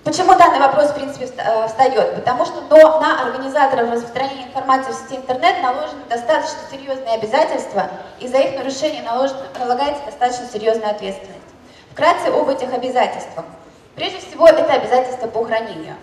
Почему 0.10 0.34
данный 0.34 0.58
вопрос, 0.58 0.88
в 0.90 0.96
принципе, 0.96 1.30
э, 1.38 1.68
встает? 1.68 2.16
Потому 2.16 2.44
что 2.44 2.62
но 2.62 3.00
на 3.00 3.22
организаторов 3.22 3.92
распространения 3.92 4.48
информации 4.48 4.92
в 4.92 4.96
сети 4.96 5.18
интернет 5.18 5.62
наложены 5.62 6.02
достаточно 6.10 6.58
серьезные 6.72 7.14
обязательства, 7.14 7.92
и 8.20 8.28
за 8.28 8.40
их 8.40 8.58
нарушение 8.58 9.04
наложено, 9.04 9.44
налагается 9.60 10.04
достаточно 10.08 10.48
серьезная 10.48 10.90
ответственность. 10.90 11.46
Вкратце 11.92 12.30
об 12.30 12.50
этих 12.50 12.74
обязательствах. 12.74 13.46
Прежде 13.94 14.18
всего, 14.18 14.48
это 14.48 14.74
обязательства 14.74 15.28
по 15.28 15.44
хранению. 15.46 15.96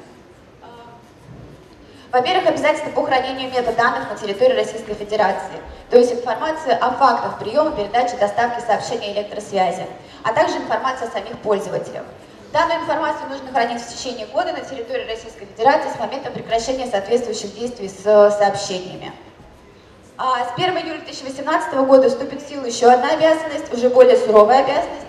Во-первых, 2.12 2.46
обязательства 2.46 2.90
по 2.90 3.04
хранению 3.04 3.50
метаданных 3.50 4.08
на 4.08 4.16
территории 4.16 4.54
Российской 4.54 4.94
Федерации, 4.94 5.58
то 5.90 5.98
есть 5.98 6.12
информация 6.12 6.76
о 6.76 6.92
фактах 6.92 7.40
приема, 7.40 7.72
передачи, 7.72 8.14
доставки 8.14 8.64
сообщений 8.64 9.14
электросвязи, 9.14 9.84
а 10.22 10.32
также 10.32 10.58
информация 10.58 11.08
о 11.08 11.10
самих 11.10 11.36
пользователях. 11.38 12.04
Данную 12.52 12.80
информацию 12.80 13.28
нужно 13.28 13.50
хранить 13.50 13.82
в 13.82 13.96
течение 13.96 14.26
года 14.26 14.52
на 14.52 14.60
территории 14.60 15.06
Российской 15.08 15.46
Федерации 15.46 15.90
с 15.94 15.98
момента 15.98 16.30
прекращения 16.30 16.86
соответствующих 16.86 17.54
действий 17.54 17.88
с 17.88 18.02
сообщениями. 18.02 19.12
А 20.16 20.44
с 20.44 20.52
1 20.56 20.78
июля 20.78 20.98
2018 21.00 21.74
года 21.74 22.08
вступит 22.08 22.42
в 22.42 22.48
силу 22.48 22.64
еще 22.64 22.86
одна 22.86 23.10
обязанность, 23.10 23.72
уже 23.72 23.90
более 23.90 24.16
суровая 24.16 24.60
обязанность, 24.64 25.06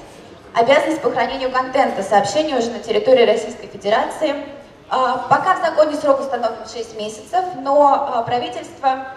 обязанность 0.53 1.01
по 1.01 1.11
хранению 1.11 1.51
контента 1.51 2.03
сообщений 2.03 2.57
уже 2.57 2.71
на 2.71 2.79
территории 2.79 3.25
Российской 3.25 3.67
Федерации. 3.67 4.35
А, 4.89 5.17
пока 5.29 5.55
в 5.55 5.65
законе 5.65 5.95
срок 5.95 6.19
установлен 6.21 6.67
6 6.67 6.97
месяцев, 6.97 7.45
но 7.61 8.09
а, 8.13 8.23
правительство 8.23 9.07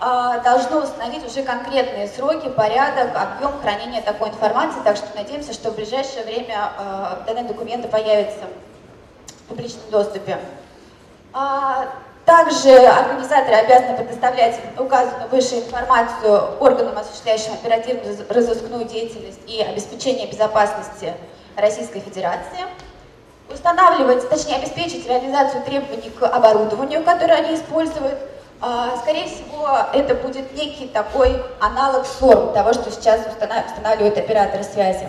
должно 0.00 0.78
установить 0.78 1.26
уже 1.26 1.42
конкретные 1.42 2.08
сроки, 2.08 2.48
порядок, 2.48 3.10
объем 3.14 3.52
хранения 3.60 4.00
такой 4.00 4.30
информации, 4.30 4.80
так 4.82 4.96
что 4.96 5.06
надеемся, 5.14 5.52
что 5.52 5.70
в 5.70 5.76
ближайшее 5.76 6.24
время 6.24 6.72
а, 6.78 7.22
данные 7.26 7.44
документы 7.44 7.86
появятся 7.86 8.46
в 9.44 9.48
публичном 9.48 9.90
доступе. 9.90 10.38
А, 11.34 11.86
также 12.24 12.70
организаторы 12.70 13.56
обязаны 13.56 13.96
предоставлять 13.98 14.58
указанную 14.78 15.28
выше 15.30 15.56
информацию 15.56 16.58
органам, 16.60 16.96
осуществляющим 16.96 17.54
оперативную 17.54 18.16
разыскную 18.28 18.84
деятельность 18.84 19.40
и 19.46 19.60
обеспечение 19.60 20.28
безопасности 20.28 21.12
Российской 21.56 22.00
Федерации, 22.00 22.60
устанавливать, 23.52 24.28
точнее 24.28 24.56
обеспечить 24.56 25.08
реализацию 25.08 25.62
требований 25.64 26.10
к 26.10 26.22
оборудованию, 26.24 27.02
которое 27.02 27.34
они 27.34 27.56
используют, 27.56 28.14
а, 28.14 28.29
скорее 28.60 29.26
всего, 29.26 29.68
это 29.94 30.14
будет 30.14 30.52
некий 30.54 30.86
такой 30.88 31.42
аналог 31.60 32.06
СОРМ, 32.06 32.52
того, 32.52 32.74
что 32.74 32.90
сейчас 32.90 33.20
устанавливают 33.26 34.18
операторы 34.18 34.64
связи. 34.64 35.08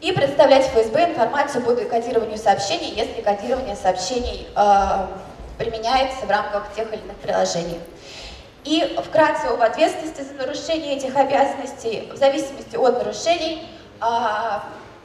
И 0.00 0.12
представлять 0.12 0.66
ФСБ 0.68 1.10
информацию 1.10 1.64
по 1.64 1.74
кодированию 1.74 2.38
сообщений, 2.38 2.92
если 2.94 3.20
кодирование 3.20 3.74
сообщений 3.74 4.46
э, 4.54 5.06
применяется 5.58 6.24
в 6.24 6.30
рамках 6.30 6.72
тех 6.76 6.92
или 6.92 7.00
иных 7.00 7.16
приложений. 7.16 7.80
И 8.62 8.96
вкратце 9.04 9.46
об 9.46 9.60
ответственности 9.60 10.22
за 10.22 10.34
нарушение 10.34 10.96
этих 10.96 11.16
обязанностей. 11.16 12.08
В 12.12 12.16
зависимости 12.16 12.76
от 12.76 12.98
нарушений 12.98 13.66
э, 14.00 14.06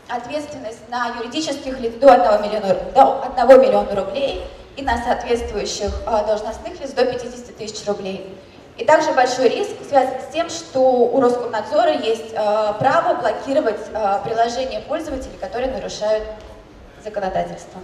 ответственность 0.10 0.88
на 0.90 1.08
юридических 1.18 1.80
лиц 1.80 1.96
до 1.96 2.14
1 2.14 2.44
миллиона, 2.44 2.76
до 2.94 3.24
1 3.36 3.62
миллиона 3.62 3.96
рублей– 3.96 4.44
и 4.76 4.82
на 4.82 4.98
соответствующих 5.04 5.92
а, 6.06 6.24
должностных 6.24 6.80
лиц 6.80 6.92
до 6.92 7.06
50 7.06 7.56
тысяч 7.58 7.86
рублей. 7.88 8.38
И 8.78 8.86
также 8.86 9.12
большой 9.12 9.50
риск 9.50 9.72
связан 9.88 10.16
с 10.20 10.34
тем, 10.34 10.50
что 10.50 10.80
у 10.80 11.22
Роскомнадзора 11.22 11.92
есть 11.92 12.34
а, 12.36 12.74
право 12.74 13.20
блокировать 13.20 13.80
а, 13.94 14.20
приложения 14.20 14.80
пользователей, 14.82 15.38
которые 15.40 15.72
нарушают 15.72 16.24
законодательство. 17.04 17.80